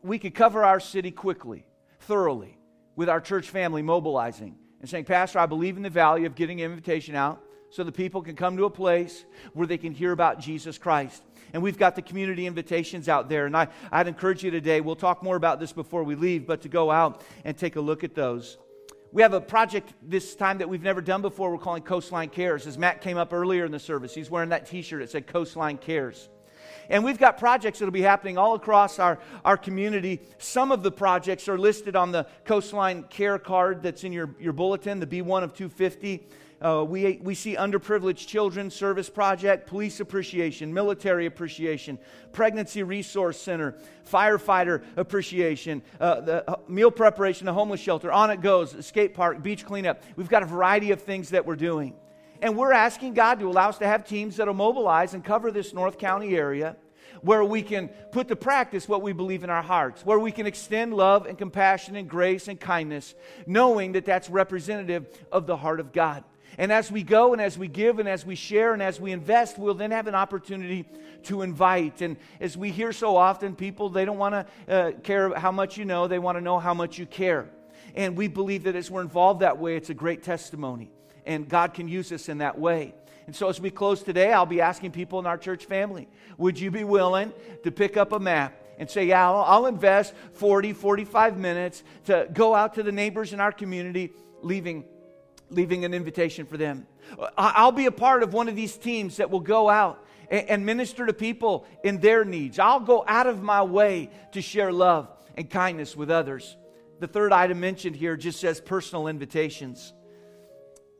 we 0.00 0.20
could 0.20 0.34
cover 0.36 0.64
our 0.64 0.78
city 0.78 1.10
quickly, 1.10 1.66
thoroughly, 2.00 2.56
with 2.94 3.08
our 3.08 3.20
church 3.20 3.50
family 3.50 3.82
mobilizing 3.82 4.54
and 4.80 4.88
saying, 4.88 5.06
Pastor, 5.06 5.40
I 5.40 5.46
believe 5.46 5.76
in 5.76 5.82
the 5.82 5.90
value 5.90 6.26
of 6.26 6.36
getting 6.36 6.60
an 6.60 6.70
invitation 6.70 7.16
out 7.16 7.42
so 7.76 7.84
the 7.84 7.92
people 7.92 8.22
can 8.22 8.34
come 8.34 8.56
to 8.56 8.64
a 8.64 8.70
place 8.70 9.26
where 9.52 9.66
they 9.66 9.76
can 9.76 9.92
hear 9.92 10.12
about 10.12 10.40
Jesus 10.40 10.78
Christ. 10.78 11.22
And 11.52 11.62
we've 11.62 11.76
got 11.76 11.94
the 11.94 12.00
community 12.00 12.46
invitations 12.46 13.06
out 13.06 13.28
there. 13.28 13.44
And 13.44 13.54
I, 13.54 13.68
I'd 13.92 14.08
encourage 14.08 14.42
you 14.42 14.50
today, 14.50 14.80
we'll 14.80 14.96
talk 14.96 15.22
more 15.22 15.36
about 15.36 15.60
this 15.60 15.74
before 15.74 16.02
we 16.02 16.14
leave, 16.14 16.46
but 16.46 16.62
to 16.62 16.70
go 16.70 16.90
out 16.90 17.22
and 17.44 17.54
take 17.54 17.76
a 17.76 17.80
look 17.82 18.02
at 18.02 18.14
those. 18.14 18.56
We 19.12 19.20
have 19.20 19.34
a 19.34 19.42
project 19.42 19.92
this 20.02 20.34
time 20.34 20.56
that 20.58 20.70
we've 20.70 20.82
never 20.82 21.02
done 21.02 21.20
before. 21.20 21.50
We're 21.50 21.58
calling 21.58 21.82
Coastline 21.82 22.30
Cares. 22.30 22.66
As 22.66 22.78
Matt 22.78 23.02
came 23.02 23.18
up 23.18 23.34
earlier 23.34 23.66
in 23.66 23.72
the 23.72 23.78
service, 23.78 24.14
he's 24.14 24.30
wearing 24.30 24.48
that 24.48 24.64
t 24.64 24.80
shirt. 24.80 25.02
It 25.02 25.10
said 25.10 25.26
Coastline 25.26 25.76
Cares. 25.76 26.30
And 26.88 27.04
we've 27.04 27.18
got 27.18 27.36
projects 27.36 27.80
that 27.80 27.84
will 27.84 27.92
be 27.92 28.00
happening 28.00 28.38
all 28.38 28.54
across 28.54 28.98
our, 28.98 29.18
our 29.44 29.58
community. 29.58 30.22
Some 30.38 30.72
of 30.72 30.82
the 30.82 30.90
projects 30.90 31.46
are 31.46 31.58
listed 31.58 31.94
on 31.94 32.10
the 32.10 32.26
Coastline 32.46 33.02
Care 33.02 33.38
card 33.38 33.82
that's 33.82 34.02
in 34.02 34.14
your, 34.14 34.34
your 34.40 34.54
bulletin, 34.54 34.98
the 34.98 35.06
B1 35.06 35.42
of 35.42 35.52
250. 35.52 36.26
Uh, 36.60 36.82
we, 36.88 37.20
we 37.22 37.34
see 37.34 37.54
underprivileged 37.54 38.26
children 38.26 38.70
service 38.70 39.10
project, 39.10 39.66
police 39.66 40.00
appreciation, 40.00 40.72
military 40.72 41.26
appreciation, 41.26 41.98
pregnancy 42.32 42.82
resource 42.82 43.38
center, 43.38 43.74
firefighter 44.10 44.82
appreciation, 44.96 45.82
uh, 46.00 46.20
the 46.20 46.50
uh, 46.50 46.56
meal 46.66 46.90
preparation, 46.90 47.44
the 47.44 47.52
homeless 47.52 47.80
shelter, 47.80 48.10
on 48.10 48.30
it 48.30 48.40
goes, 48.40 48.74
skate 48.86 49.12
park, 49.12 49.42
beach 49.42 49.66
cleanup. 49.66 50.02
We've 50.16 50.30
got 50.30 50.42
a 50.42 50.46
variety 50.46 50.92
of 50.92 51.02
things 51.02 51.30
that 51.30 51.44
we're 51.44 51.56
doing. 51.56 51.94
And 52.40 52.56
we're 52.56 52.72
asking 52.72 53.14
God 53.14 53.38
to 53.40 53.48
allow 53.48 53.68
us 53.68 53.78
to 53.78 53.86
have 53.86 54.06
teams 54.06 54.36
that'll 54.36 54.54
mobilize 54.54 55.12
and 55.12 55.22
cover 55.22 55.50
this 55.50 55.74
North 55.74 55.98
County 55.98 56.36
area 56.36 56.76
where 57.22 57.44
we 57.44 57.62
can 57.62 57.88
put 58.12 58.28
to 58.28 58.36
practice 58.36 58.88
what 58.88 59.02
we 59.02 59.12
believe 59.12 59.42
in 59.42 59.50
our 59.50 59.62
hearts, 59.62 60.04
where 60.04 60.18
we 60.18 60.30
can 60.30 60.46
extend 60.46 60.94
love 60.94 61.26
and 61.26 61.36
compassion 61.36 61.96
and 61.96 62.08
grace 62.08 62.48
and 62.48 62.60
kindness, 62.60 63.14
knowing 63.46 63.92
that 63.92 64.04
that's 64.04 64.30
representative 64.30 65.06
of 65.32 65.46
the 65.46 65.56
heart 65.56 65.80
of 65.80 65.92
God. 65.92 66.24
And 66.58 66.72
as 66.72 66.90
we 66.90 67.02
go 67.02 67.32
and 67.32 67.42
as 67.42 67.58
we 67.58 67.68
give 67.68 67.98
and 67.98 68.08
as 68.08 68.24
we 68.24 68.34
share 68.34 68.72
and 68.72 68.82
as 68.82 69.00
we 69.00 69.12
invest, 69.12 69.58
we'll 69.58 69.74
then 69.74 69.90
have 69.90 70.06
an 70.06 70.14
opportunity 70.14 70.86
to 71.24 71.42
invite. 71.42 72.00
And 72.00 72.16
as 72.40 72.56
we 72.56 72.70
hear 72.70 72.92
so 72.92 73.16
often, 73.16 73.54
people, 73.54 73.90
they 73.90 74.04
don't 74.04 74.18
want 74.18 74.34
to 74.34 74.72
uh, 74.72 74.92
care 75.02 75.34
how 75.34 75.52
much 75.52 75.76
you 75.76 75.84
know, 75.84 76.08
they 76.08 76.18
want 76.18 76.36
to 76.36 76.42
know 76.42 76.58
how 76.58 76.72
much 76.72 76.98
you 76.98 77.06
care. 77.06 77.50
And 77.94 78.16
we 78.16 78.28
believe 78.28 78.64
that 78.64 78.76
as 78.76 78.90
we're 78.90 79.02
involved 79.02 79.40
that 79.40 79.58
way, 79.58 79.76
it's 79.76 79.90
a 79.90 79.94
great 79.94 80.22
testimony 80.22 80.90
and 81.26 81.48
God 81.48 81.74
can 81.74 81.88
use 81.88 82.12
us 82.12 82.28
in 82.28 82.38
that 82.38 82.58
way. 82.58 82.94
And 83.26 83.34
so, 83.34 83.48
as 83.48 83.60
we 83.60 83.70
close 83.70 84.02
today, 84.02 84.32
I'll 84.32 84.46
be 84.46 84.60
asking 84.60 84.92
people 84.92 85.18
in 85.18 85.26
our 85.26 85.36
church 85.36 85.66
family 85.66 86.08
would 86.38 86.58
you 86.58 86.70
be 86.70 86.84
willing 86.84 87.32
to 87.64 87.72
pick 87.72 87.96
up 87.96 88.12
a 88.12 88.20
map 88.20 88.62
and 88.78 88.88
say, 88.88 89.06
Yeah, 89.06 89.28
I'll, 89.28 89.42
I'll 89.42 89.66
invest 89.66 90.14
40, 90.34 90.72
45 90.72 91.36
minutes 91.36 91.82
to 92.04 92.28
go 92.32 92.54
out 92.54 92.74
to 92.74 92.82
the 92.82 92.92
neighbors 92.92 93.32
in 93.32 93.40
our 93.40 93.52
community, 93.52 94.12
leaving, 94.42 94.84
leaving 95.50 95.84
an 95.84 95.94
invitation 95.94 96.46
for 96.46 96.56
them? 96.56 96.86
I'll 97.36 97.72
be 97.72 97.86
a 97.86 97.92
part 97.92 98.22
of 98.22 98.32
one 98.32 98.48
of 98.48 98.56
these 98.56 98.76
teams 98.76 99.18
that 99.18 99.30
will 99.30 99.40
go 99.40 99.68
out 99.68 100.04
and 100.30 100.66
minister 100.66 101.06
to 101.06 101.12
people 101.12 101.66
in 101.84 102.00
their 102.00 102.24
needs. 102.24 102.58
I'll 102.58 102.80
go 102.80 103.04
out 103.06 103.26
of 103.26 103.42
my 103.42 103.62
way 103.62 104.10
to 104.32 104.42
share 104.42 104.72
love 104.72 105.08
and 105.36 105.48
kindness 105.48 105.96
with 105.96 106.10
others. 106.10 106.56
The 106.98 107.06
third 107.06 107.32
item 107.32 107.60
mentioned 107.60 107.94
here 107.96 108.16
just 108.16 108.40
says 108.40 108.60
personal 108.60 109.06
invitations. 109.06 109.92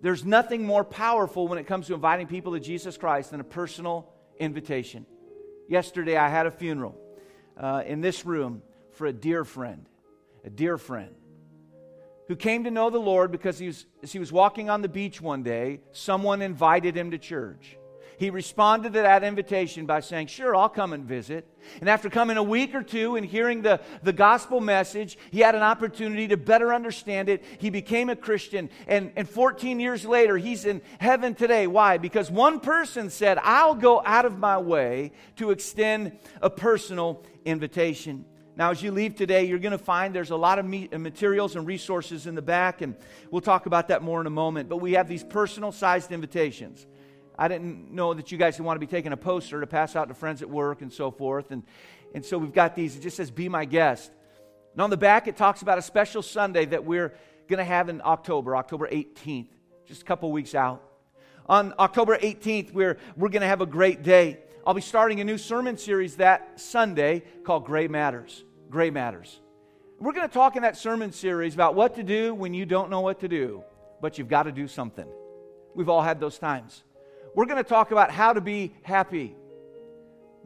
There's 0.00 0.24
nothing 0.24 0.64
more 0.64 0.84
powerful 0.84 1.48
when 1.48 1.58
it 1.58 1.66
comes 1.66 1.86
to 1.88 1.94
inviting 1.94 2.26
people 2.26 2.52
to 2.52 2.60
Jesus 2.60 2.96
Christ 2.96 3.30
than 3.30 3.40
a 3.40 3.44
personal 3.44 4.12
invitation. 4.38 5.06
Yesterday, 5.68 6.16
I 6.16 6.28
had 6.28 6.46
a 6.46 6.50
funeral 6.50 6.96
uh, 7.56 7.82
in 7.86 8.02
this 8.02 8.24
room 8.24 8.62
for 8.92 9.06
a 9.06 9.12
dear 9.12 9.44
friend, 9.44 9.88
a 10.44 10.50
dear 10.50 10.78
friend 10.78 11.14
who 12.28 12.36
came 12.36 12.64
to 12.64 12.70
know 12.70 12.90
the 12.90 12.98
Lord 12.98 13.30
because 13.30 13.58
he 13.58 13.68
was, 13.68 13.86
as 14.02 14.12
he 14.12 14.18
was 14.18 14.32
walking 14.32 14.70
on 14.70 14.82
the 14.82 14.88
beach 14.88 15.20
one 15.20 15.42
day, 15.42 15.80
someone 15.92 16.42
invited 16.42 16.96
him 16.96 17.10
to 17.12 17.18
church 17.18 17.76
he 18.18 18.30
responded 18.30 18.94
to 18.94 19.02
that 19.02 19.22
invitation 19.22 19.86
by 19.86 20.00
saying, 20.00 20.28
Sure, 20.28 20.56
I'll 20.56 20.68
come 20.68 20.92
and 20.92 21.04
visit. 21.04 21.46
And 21.80 21.88
after 21.88 22.08
coming 22.08 22.36
a 22.36 22.42
week 22.42 22.74
or 22.74 22.82
two 22.82 23.16
and 23.16 23.26
hearing 23.26 23.62
the, 23.62 23.80
the 24.02 24.12
gospel 24.12 24.60
message, 24.60 25.18
he 25.30 25.40
had 25.40 25.54
an 25.54 25.62
opportunity 25.62 26.28
to 26.28 26.36
better 26.36 26.72
understand 26.72 27.28
it. 27.28 27.44
He 27.58 27.70
became 27.70 28.08
a 28.08 28.16
Christian. 28.16 28.70
And, 28.86 29.12
and 29.16 29.28
14 29.28 29.80
years 29.80 30.04
later, 30.04 30.38
he's 30.38 30.64
in 30.64 30.80
heaven 30.98 31.34
today. 31.34 31.66
Why? 31.66 31.98
Because 31.98 32.30
one 32.30 32.60
person 32.60 33.10
said, 33.10 33.38
I'll 33.42 33.74
go 33.74 34.02
out 34.04 34.24
of 34.24 34.38
my 34.38 34.58
way 34.58 35.12
to 35.36 35.50
extend 35.50 36.18
a 36.40 36.48
personal 36.48 37.24
invitation. 37.44 38.24
Now, 38.56 38.70
as 38.70 38.82
you 38.82 38.90
leave 38.90 39.14
today, 39.14 39.44
you're 39.44 39.58
going 39.58 39.72
to 39.72 39.78
find 39.78 40.14
there's 40.14 40.30
a 40.30 40.36
lot 40.36 40.58
of 40.58 40.64
uh, 40.64 40.98
materials 40.98 41.56
and 41.56 41.66
resources 41.66 42.26
in 42.26 42.34
the 42.34 42.42
back, 42.42 42.80
and 42.80 42.96
we'll 43.30 43.42
talk 43.42 43.66
about 43.66 43.88
that 43.88 44.02
more 44.02 44.18
in 44.18 44.26
a 44.26 44.30
moment. 44.30 44.70
But 44.70 44.78
we 44.78 44.92
have 44.92 45.08
these 45.08 45.22
personal 45.22 45.72
sized 45.72 46.10
invitations. 46.10 46.86
I 47.38 47.48
didn't 47.48 47.92
know 47.92 48.14
that 48.14 48.32
you 48.32 48.38
guys 48.38 48.58
would 48.58 48.64
want 48.64 48.76
to 48.76 48.80
be 48.80 48.90
taking 48.90 49.12
a 49.12 49.16
poster 49.16 49.60
to 49.60 49.66
pass 49.66 49.94
out 49.94 50.08
to 50.08 50.14
friends 50.14 50.40
at 50.40 50.48
work 50.48 50.80
and 50.80 50.90
so 50.90 51.10
forth. 51.10 51.50
And, 51.50 51.64
and 52.14 52.24
so 52.24 52.38
we've 52.38 52.52
got 52.52 52.74
these. 52.74 52.96
It 52.96 53.00
just 53.00 53.18
says, 53.18 53.30
Be 53.30 53.50
my 53.50 53.66
guest. 53.66 54.10
And 54.72 54.80
on 54.80 54.88
the 54.88 54.96
back, 54.96 55.28
it 55.28 55.36
talks 55.36 55.60
about 55.60 55.76
a 55.76 55.82
special 55.82 56.22
Sunday 56.22 56.64
that 56.64 56.82
we're 56.82 57.12
going 57.48 57.58
to 57.58 57.64
have 57.64 57.90
in 57.90 58.00
October, 58.02 58.56
October 58.56 58.88
18th, 58.88 59.48
just 59.84 60.00
a 60.00 60.04
couple 60.06 60.32
weeks 60.32 60.54
out. 60.54 60.82
On 61.46 61.74
October 61.78 62.16
18th, 62.16 62.72
we're, 62.72 62.96
we're 63.18 63.28
going 63.28 63.42
to 63.42 63.48
have 63.48 63.60
a 63.60 63.66
great 63.66 64.02
day. 64.02 64.38
I'll 64.66 64.74
be 64.74 64.80
starting 64.80 65.20
a 65.20 65.24
new 65.24 65.38
sermon 65.38 65.78
series 65.78 66.16
that 66.16 66.60
Sunday 66.60 67.22
called 67.44 67.64
Gray 67.64 67.86
Matters. 67.86 68.44
Gray 68.68 68.90
Matters. 68.90 69.40
We're 70.00 70.12
going 70.12 70.28
to 70.28 70.34
talk 70.34 70.56
in 70.56 70.62
that 70.62 70.76
sermon 70.76 71.12
series 71.12 71.54
about 71.54 71.76
what 71.76 71.94
to 71.94 72.02
do 72.02 72.34
when 72.34 72.52
you 72.52 72.66
don't 72.66 72.90
know 72.90 73.00
what 73.00 73.20
to 73.20 73.28
do, 73.28 73.62
but 74.02 74.18
you've 74.18 74.28
got 74.28 74.42
to 74.42 74.52
do 74.52 74.66
something. 74.66 75.06
We've 75.76 75.88
all 75.88 76.02
had 76.02 76.18
those 76.18 76.38
times 76.38 76.82
we're 77.36 77.44
going 77.44 77.62
to 77.62 77.68
talk 77.68 77.92
about 77.92 78.10
how 78.10 78.32
to 78.32 78.40
be 78.40 78.72
happy. 78.82 79.36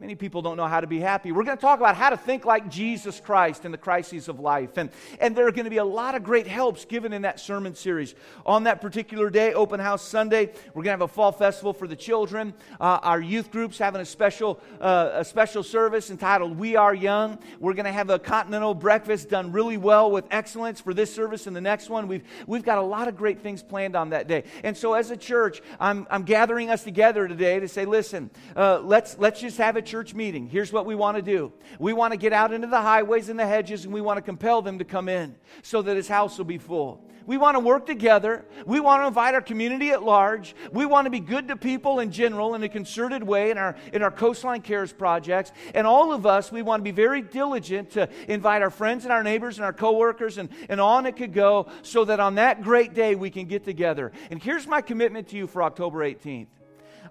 Many 0.01 0.15
people 0.15 0.41
don't 0.41 0.57
know 0.57 0.65
how 0.65 0.81
to 0.81 0.87
be 0.87 0.99
happy. 0.99 1.31
We're 1.31 1.43
going 1.43 1.57
to 1.57 1.61
talk 1.61 1.77
about 1.77 1.95
how 1.95 2.09
to 2.09 2.17
think 2.17 2.43
like 2.43 2.71
Jesus 2.71 3.19
Christ 3.19 3.65
in 3.65 3.71
the 3.71 3.77
crises 3.77 4.29
of 4.29 4.39
life. 4.39 4.77
And, 4.77 4.89
and 5.19 5.35
there 5.35 5.45
are 5.45 5.51
going 5.51 5.65
to 5.65 5.69
be 5.69 5.77
a 5.77 5.85
lot 5.85 6.15
of 6.15 6.23
great 6.23 6.47
helps 6.47 6.85
given 6.85 7.13
in 7.13 7.21
that 7.21 7.39
sermon 7.39 7.75
series. 7.75 8.15
On 8.43 8.63
that 8.63 8.81
particular 8.81 9.29
day, 9.29 9.53
Open 9.53 9.79
House 9.79 10.01
Sunday, 10.01 10.53
we're 10.69 10.81
going 10.81 10.85
to 10.85 10.89
have 10.89 11.01
a 11.01 11.07
fall 11.07 11.31
festival 11.31 11.71
for 11.71 11.87
the 11.87 11.95
children. 11.95 12.55
Uh, 12.79 12.97
our 13.03 13.21
youth 13.21 13.51
group's 13.51 13.77
having 13.77 14.01
a 14.01 14.05
special, 14.05 14.59
uh, 14.79 15.11
a 15.13 15.23
special 15.23 15.61
service 15.61 16.09
entitled 16.09 16.57
We 16.57 16.75
Are 16.75 16.95
Young. 16.95 17.37
We're 17.59 17.75
going 17.75 17.85
to 17.85 17.91
have 17.91 18.09
a 18.09 18.17
continental 18.17 18.73
breakfast 18.73 19.29
done 19.29 19.51
really 19.51 19.77
well 19.77 20.09
with 20.09 20.25
excellence 20.31 20.81
for 20.81 20.95
this 20.95 21.13
service 21.13 21.45
and 21.45 21.55
the 21.55 21.61
next 21.61 21.91
one. 21.91 22.07
We've, 22.07 22.23
we've 22.47 22.63
got 22.63 22.79
a 22.79 22.81
lot 22.81 23.07
of 23.07 23.15
great 23.15 23.41
things 23.41 23.61
planned 23.61 23.95
on 23.95 24.09
that 24.09 24.27
day. 24.27 24.45
And 24.63 24.75
so 24.75 24.95
as 24.95 25.11
a 25.11 25.17
church, 25.17 25.61
I'm, 25.79 26.07
I'm 26.09 26.23
gathering 26.23 26.71
us 26.71 26.83
together 26.83 27.27
today 27.27 27.59
to 27.59 27.67
say, 27.67 27.85
listen, 27.85 28.31
uh, 28.55 28.79
let's, 28.79 29.15
let's 29.19 29.39
just 29.39 29.59
have 29.59 29.75
a 29.75 29.90
church 29.91 30.13
meeting. 30.13 30.47
Here's 30.47 30.71
what 30.71 30.85
we 30.85 30.95
want 30.95 31.17
to 31.17 31.21
do 31.21 31.51
we 31.77 31.91
want 31.91 32.13
to 32.13 32.17
get 32.17 32.31
out 32.31 32.53
into 32.53 32.67
the 32.67 32.81
highways 32.81 33.27
and 33.27 33.37
the 33.37 33.45
hedges, 33.45 33.83
and 33.83 33.93
we 33.93 33.99
want 33.99 34.17
to 34.17 34.21
compel 34.21 34.61
them 34.61 34.79
to 34.79 34.85
come 34.85 35.09
in 35.09 35.35
so 35.63 35.81
that 35.81 35.97
his 35.97 36.07
house 36.07 36.37
will 36.37 36.45
be 36.45 36.57
full. 36.57 37.03
We 37.25 37.37
want 37.37 37.55
to 37.55 37.59
work 37.59 37.85
together. 37.85 38.45
We 38.65 38.79
want 38.79 39.03
to 39.03 39.07
invite 39.07 39.35
our 39.35 39.41
community 39.41 39.91
at 39.91 40.01
large. 40.01 40.55
We 40.71 40.85
want 40.85 41.05
to 41.05 41.11
be 41.11 41.19
good 41.19 41.49
to 41.49 41.55
people 41.55 41.99
in 41.99 42.11
general 42.11 42.55
in 42.55 42.63
a 42.63 42.69
concerted 42.69 43.21
way 43.21 43.51
in 43.51 43.57
our, 43.57 43.75
in 43.93 44.01
our 44.01 44.09
Coastline 44.09 44.61
Cares 44.61 44.91
projects. 44.91 45.51
And 45.75 45.85
all 45.85 46.13
of 46.13 46.25
us, 46.25 46.51
we 46.51 46.61
want 46.61 46.79
to 46.79 46.83
be 46.83 46.91
very 46.91 47.21
diligent 47.21 47.91
to 47.91 48.09
invite 48.27 48.61
our 48.61 48.71
friends 48.71 49.03
and 49.03 49.11
our 49.11 49.23
neighbors 49.23 49.57
and 49.57 49.65
our 49.65 49.73
coworkers 49.73 50.37
and, 50.37 50.49
and 50.67 50.81
on 50.81 51.05
it 51.05 51.15
could 51.17 51.33
go 51.33 51.67
so 51.83 52.05
that 52.05 52.19
on 52.19 52.35
that 52.35 52.63
great 52.63 52.93
day 52.93 53.13
we 53.13 53.29
can 53.29 53.45
get 53.45 53.65
together. 53.65 54.13
And 54.31 54.41
here's 54.41 54.65
my 54.65 54.81
commitment 54.81 55.27
to 55.27 55.37
you 55.37 55.47
for 55.47 55.61
October 55.61 55.99
18th 55.99 56.47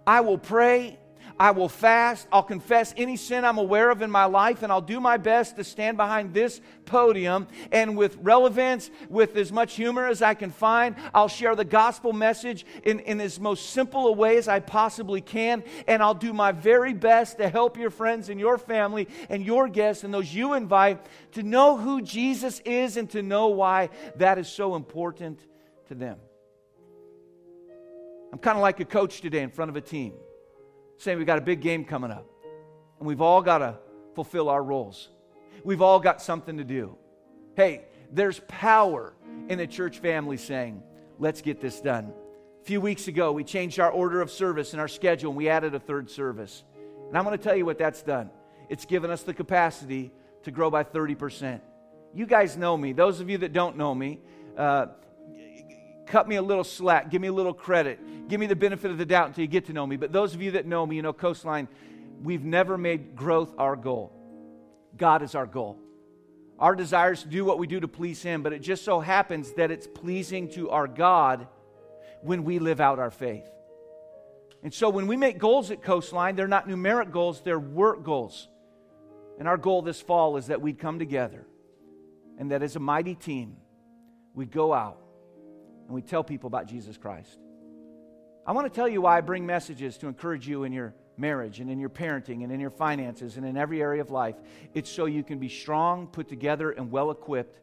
I 0.07 0.23
will 0.23 0.39
pray 0.39 0.99
I 1.41 1.53
will 1.53 1.71
fast. 1.71 2.29
I'll 2.31 2.43
confess 2.43 2.93
any 2.99 3.17
sin 3.17 3.47
I'm 3.47 3.57
aware 3.57 3.89
of 3.89 4.03
in 4.03 4.11
my 4.11 4.27
life, 4.27 4.63
and 4.63 4.71
I'll 4.71 4.83
do 4.83 5.01
my 5.01 5.17
best 5.17 5.57
to 5.57 5.65
stand 5.65 5.97
behind 5.97 6.35
this 6.35 6.61
podium 6.85 7.49
and 7.73 7.97
with 7.97 8.19
relevance, 8.21 8.91
with 9.09 9.35
as 9.37 9.51
much 9.51 9.75
humor 9.75 10.07
as 10.07 10.21
I 10.21 10.35
can 10.35 10.51
find, 10.51 10.97
I'll 11.15 11.29
share 11.29 11.57
the 11.57 11.65
gospel 11.65 12.13
message 12.13 12.67
in, 12.85 13.01
in 13.01 13.23
as 13.23 13.41
most 13.41 13.71
simple 13.71 14.09
a 14.09 14.13
way 14.13 14.37
as 14.37 14.49
I 14.49 14.61
possibly 14.61 15.23
can, 15.23 15.65
and 15.89 16.03
I'll 16.03 16.13
do 16.13 16.35
my 16.35 16.53
very 16.53 16.93
best 16.93 17.39
to 17.39 17.49
help 17.49 17.79
your 17.79 17.91
friends 17.91 18.29
and 18.29 18.39
your 18.39 18.59
family 18.59 19.09
and 19.31 19.43
your 19.43 19.67
guests 19.67 20.05
and 20.05 20.13
those 20.13 20.35
you 20.35 20.53
invite 20.53 21.07
to 21.33 21.43
know 21.43 21.79
who 21.79 22.03
Jesus 22.03 22.61
is 22.67 22.99
and 22.99 23.09
to 23.11 23.23
know 23.23 23.49
why 23.49 23.89
that 24.17 24.37
is 24.37 24.47
so 24.47 24.77
important 24.77 25.41
to 25.89 25.95
them. 25.95 26.19
I'm 28.31 28.39
kind 28.41 28.59
of 28.59 28.63
like 28.63 28.79
a 28.81 28.85
coach 28.85 29.23
today 29.23 29.43
in 29.43 29.49
front 29.49 29.71
of 29.71 29.77
a 29.77 29.81
team 29.81 30.13
saying 31.01 31.17
we've 31.17 31.27
got 31.27 31.39
a 31.39 31.43
big 31.43 31.63
game 31.63 31.85
coming 31.85 32.11
up. 32.11 32.27
And 32.99 33.09
we've 33.09 33.23
all 33.23 33.41
got 33.41 33.59
to 33.59 33.79
fulfill 34.15 34.51
our 34.51 34.63
roles. 34.63 35.09
We've 35.65 35.81
all 35.81 35.99
got 35.99 36.21
something 36.21 36.59
to 36.59 36.65
do. 36.65 36.97
Hey, 37.57 37.87
there's 38.13 38.41
power 38.49 39.15
in 39.49 39.59
the 39.59 39.67
church 39.67 39.99
family 40.01 40.37
saying, 40.37 40.83
let's 41.19 41.41
get 41.41 41.61
this 41.61 41.81
done. 41.81 42.13
A 42.61 42.65
few 42.65 42.83
weeks 42.83 43.09
ago, 43.09 43.33
we 43.33 43.45
changed 43.45 43.81
our 43.81 43.91
order 43.91 44.21
of 44.21 44.31
service 44.31 44.73
and 44.73 44.81
our 44.81 44.89
schedule, 44.89 45.31
and 45.31 45.39
we 45.39 45.49
added 45.49 45.75
a 45.75 45.81
third 45.81 46.11
service. 46.11 46.65
And 47.09 47.17
I'm 47.17 47.25
going 47.25 47.37
to 47.37 47.43
tell 47.43 47.57
you 47.57 47.65
what 47.65 47.79
that's 47.79 48.03
done. 48.03 48.31
It's 48.69 48.85
given 48.85 49.11
us 49.11 49.23
the 49.23 49.33
capacity 49.33 50.13
to 50.43 50.51
grow 50.51 50.71
by 50.71 50.85
30%. 50.85 51.61
You 52.15 52.27
guys 52.27 52.59
know 52.59 52.77
me. 52.77 52.93
Those 52.93 53.21
of 53.21 53.31
you 53.31 53.39
that 53.39 53.55
don't 53.55 53.79
know 53.79 53.95
me, 53.95 54.21
uh, 54.57 54.89
cut 56.11 56.29
me 56.29 56.37
a 56.37 56.43
little 56.43 56.65
slack, 56.65 57.11
give 57.11 57.23
me 57.23 57.29
a 57.29 57.33
little 57.33 57.55
credit, 57.55 58.29
give 58.29 58.41
me 58.41 58.47
the 58.47 58.57
benefit 58.57 58.91
of 58.91 58.99
the 58.99 59.07
doubt 59.07 59.29
until 59.29 59.43
you 59.43 59.49
get 59.49 59.67
to 59.67 59.73
know 59.73 59.87
me. 59.87 59.97
But 59.97 60.13
those 60.13 60.35
of 60.35 60.43
you 60.43 60.51
that 60.53 60.67
know 60.67 60.85
me, 60.85 60.97
you 60.97 61.03
know 61.03 61.13
Coastline, 61.13 61.69
we've 62.23 62.45
never 62.45 62.77
made 62.77 63.15
growth 63.15 63.55
our 63.59 63.77
goal. 63.77 64.13
God 64.97 65.23
is 65.23 65.35
our 65.35 65.47
goal. 65.47 65.79
Our 66.59 66.75
desire 66.75 67.13
is 67.13 67.23
to 67.23 67.29
do 67.29 67.45
what 67.45 67.59
we 67.59 67.67
do 67.67 67.81
to 67.81 67.89
please 67.89 68.23
Him, 68.23 68.43
but 68.43 68.53
it 68.53 68.59
just 68.59 68.85
so 68.85 69.01
happens 69.01 69.53
that 69.53 69.71
it's 69.71 69.87
pleasing 69.87 70.51
to 70.51 70.71
our 70.71 70.87
God 70.87 71.47
when 72.23 72.45
we 72.45 72.59
live 72.59 72.81
out 72.81 72.99
our 72.99 73.11
faith. 73.11 73.49
And 74.63 74.75
so 74.75 74.91
when 74.91 75.07
we 75.07 75.17
make 75.17 75.39
goals 75.39 75.71
at 75.71 75.81
Coastline, 75.81 76.37
they're 76.37 76.49
not 76.49 76.69
numeric 76.69 77.13
goals, 77.13 77.41
they're 77.41 77.59
work 77.59 78.03
goals. 78.03 78.49
And 79.39 79.49
our 79.49 79.57
goal 79.57 79.81
this 79.81 80.03
fall 80.03 80.37
is 80.37 80.49
that 80.49 80.61
we'd 80.61 80.79
come 80.79 80.99
together 80.99 81.47
and 82.37 82.51
that 82.51 82.63
as 82.63 82.77
a 82.77 82.81
mighty 82.81 83.15
team, 83.15 83.57
we'd 84.35 84.51
go 84.51 84.75
out 84.75 84.99
and 85.91 85.95
we 85.97 86.03
tell 86.03 86.23
people 86.23 86.47
about 86.47 86.67
Jesus 86.67 86.97
Christ. 86.97 87.37
I 88.47 88.53
want 88.53 88.73
to 88.73 88.73
tell 88.73 88.87
you 88.87 89.03
why 89.03 89.19
I 89.19 89.23
bring 89.23 89.45
messages 89.45 89.99
to 89.99 90.07
encourage 90.07 90.47
you 90.47 90.63
in 90.63 90.73
your 90.73 90.95
marriage 91.17 91.59
and 91.59 91.69
in 91.69 91.81
your 91.81 91.89
parenting 91.89 92.45
and 92.45 92.53
in 92.53 92.61
your 92.61 92.71
finances 92.71 93.37
and 93.37 93.45
in 93.45 93.57
every 93.57 93.83
area 93.83 94.01
of 94.01 94.09
life. 94.09 94.37
It's 94.73 94.89
so 94.89 95.07
you 95.07 95.25
can 95.25 95.41
be 95.41 95.49
strong, 95.49 96.07
put 96.07 96.29
together, 96.29 96.71
and 96.71 96.93
well 96.93 97.11
equipped 97.11 97.61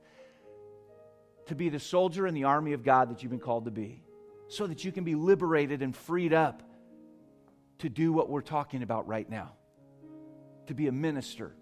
to 1.45 1.55
be 1.55 1.69
the 1.69 1.79
soldier 1.79 2.27
in 2.27 2.33
the 2.33 2.43
army 2.43 2.73
of 2.73 2.83
God 2.83 3.11
that 3.11 3.23
you've 3.23 3.29
been 3.29 3.39
called 3.39 3.63
to 3.63 3.71
be, 3.71 4.03
so 4.49 4.67
that 4.67 4.83
you 4.83 4.91
can 4.91 5.05
be 5.05 5.15
liberated 5.15 5.81
and 5.81 5.95
freed 5.95 6.33
up 6.33 6.61
to 7.79 7.87
do 7.87 8.11
what 8.11 8.29
we're 8.29 8.41
talking 8.41 8.83
about 8.83 9.07
right 9.07 9.29
now 9.29 9.53
to 10.65 10.73
be 10.73 10.87
a 10.87 10.91
minister 10.91 11.55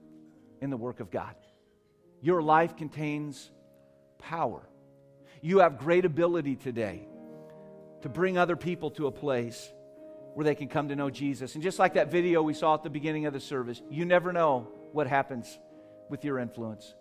in 0.61 0.71
the 0.71 0.77
work 0.77 0.99
of 0.99 1.11
God. 1.11 1.35
Your 2.21 2.41
life 2.41 2.75
contains 2.75 3.51
power. 4.17 4.67
You 5.45 5.59
have 5.59 5.77
great 5.77 6.05
ability 6.05 6.55
today 6.55 7.07
to 8.01 8.09
bring 8.09 8.35
other 8.35 8.55
people 8.55 8.89
to 8.91 9.05
a 9.05 9.11
place 9.11 9.71
where 10.33 10.43
they 10.43 10.55
can 10.55 10.67
come 10.67 10.89
to 10.89 10.95
know 10.95 11.11
Jesus. 11.11 11.53
And 11.53 11.63
just 11.63 11.77
like 11.77 11.93
that 11.93 12.09
video 12.09 12.41
we 12.41 12.55
saw 12.55 12.73
at 12.73 12.81
the 12.81 12.89
beginning 12.89 13.27
of 13.27 13.33
the 13.33 13.39
service, 13.39 13.79
you 13.87 14.05
never 14.05 14.33
know 14.33 14.67
what 14.91 15.05
happens 15.05 15.59
with 16.09 16.25
your 16.25 16.39
influence. 16.39 16.95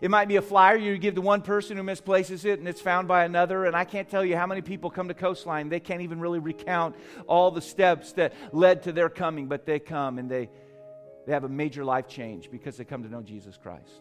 It 0.00 0.08
might 0.08 0.28
be 0.28 0.36
a 0.36 0.42
flyer 0.42 0.76
you 0.76 0.96
give 0.98 1.16
to 1.16 1.20
one 1.20 1.42
person 1.42 1.76
who 1.76 1.82
misplaces 1.82 2.44
it 2.44 2.60
and 2.60 2.68
it's 2.68 2.80
found 2.80 3.08
by 3.08 3.24
another. 3.24 3.64
And 3.64 3.74
I 3.74 3.82
can't 3.82 4.08
tell 4.08 4.24
you 4.24 4.36
how 4.36 4.46
many 4.46 4.60
people 4.60 4.88
come 4.88 5.08
to 5.08 5.14
Coastline. 5.14 5.68
They 5.68 5.80
can't 5.80 6.02
even 6.02 6.20
really 6.20 6.38
recount 6.38 6.94
all 7.26 7.50
the 7.50 7.60
steps 7.60 8.12
that 8.12 8.34
led 8.52 8.84
to 8.84 8.92
their 8.92 9.08
coming, 9.08 9.48
but 9.48 9.66
they 9.66 9.80
come 9.80 10.20
and 10.20 10.30
they, 10.30 10.48
they 11.26 11.32
have 11.32 11.42
a 11.42 11.48
major 11.48 11.84
life 11.84 12.06
change 12.06 12.52
because 12.52 12.76
they 12.76 12.84
come 12.84 13.02
to 13.02 13.08
know 13.08 13.22
Jesus 13.22 13.58
Christ. 13.60 14.00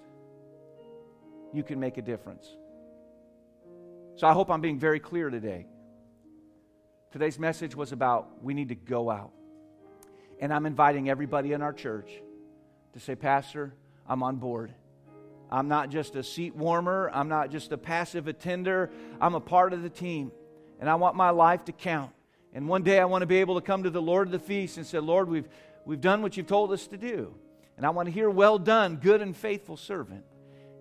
You 1.52 1.64
can 1.64 1.80
make 1.80 1.98
a 1.98 2.04
difference. 2.04 2.56
So 4.16 4.28
I 4.28 4.34
hope 4.34 4.52
I'm 4.52 4.62
being 4.62 4.78
very 4.78 5.00
clear 5.00 5.30
today. 5.32 5.66
Today's 7.12 7.40
message 7.40 7.76
was 7.76 7.92
about 7.92 8.44
we 8.44 8.54
need 8.54 8.70
to 8.70 8.76
go 8.76 9.10
out. 9.10 9.32
And 10.40 10.54
I'm 10.54 10.68
inviting 10.68 11.10
everybody 11.10 11.54
in 11.54 11.64
our 11.64 11.74
church 11.74 12.12
to 12.94 13.00
say, 13.00 13.16
Pastor, 13.16 13.74
I'm 14.08 14.22
on 14.22 14.36
board. 14.36 14.72
I'm 15.50 15.68
not 15.68 15.90
just 15.90 16.16
a 16.16 16.24
seat 16.24 16.56
warmer, 16.56 17.10
I'm 17.14 17.28
not 17.28 17.52
just 17.52 17.72
a 17.72 17.78
passive 17.78 18.28
attender, 18.28 18.92
I'm 19.22 19.36
a 19.36 19.40
part 19.40 19.74
of 19.74 19.84
the 19.84 19.90
team. 19.90 20.32
And 20.80 20.90
I 20.90 20.96
want 20.96 21.16
my 21.16 21.30
life 21.32 21.66
to 21.66 21.72
count. 21.72 22.12
And 22.54 22.68
one 22.68 22.84
day 22.84 23.00
I 23.00 23.06
want 23.06 23.24
to 23.24 23.28
be 23.28 23.38
able 23.38 23.56
to 23.56 23.66
come 23.66 23.84
to 23.84 23.90
the 23.90 24.02
Lord 24.02 24.28
of 24.28 24.32
the 24.32 24.40
feast 24.40 24.78
and 24.78 24.86
say, 24.86 25.00
Lord, 25.00 25.28
we've, 25.28 25.48
we've 25.86 26.02
done 26.02 26.22
what 26.22 26.38
you've 26.38 26.48
told 26.48 26.72
us 26.72 26.88
to 26.88 26.98
do. 26.98 27.34
And 27.78 27.86
I 27.86 27.90
want 27.90 28.08
to 28.08 28.12
hear, 28.12 28.30
well 28.30 28.60
done, 28.60 28.98
good 28.98 29.22
and 29.22 29.36
faithful 29.36 29.78
servant. 29.78 30.24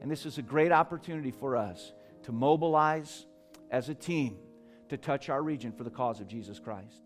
And 0.02 0.10
this 0.10 0.26
is 0.26 0.36
a 0.36 0.42
great 0.42 0.72
opportunity 0.72 1.30
for 1.30 1.56
us 1.56 1.92
to 2.24 2.32
mobilize 2.32 3.26
as 3.70 3.88
a 3.88 3.94
team 3.94 4.38
to 4.88 4.96
touch 4.96 5.28
our 5.28 5.42
region 5.42 5.72
for 5.72 5.84
the 5.84 5.90
cause 5.90 6.20
of 6.20 6.28
Jesus 6.28 6.58
Christ. 6.58 7.02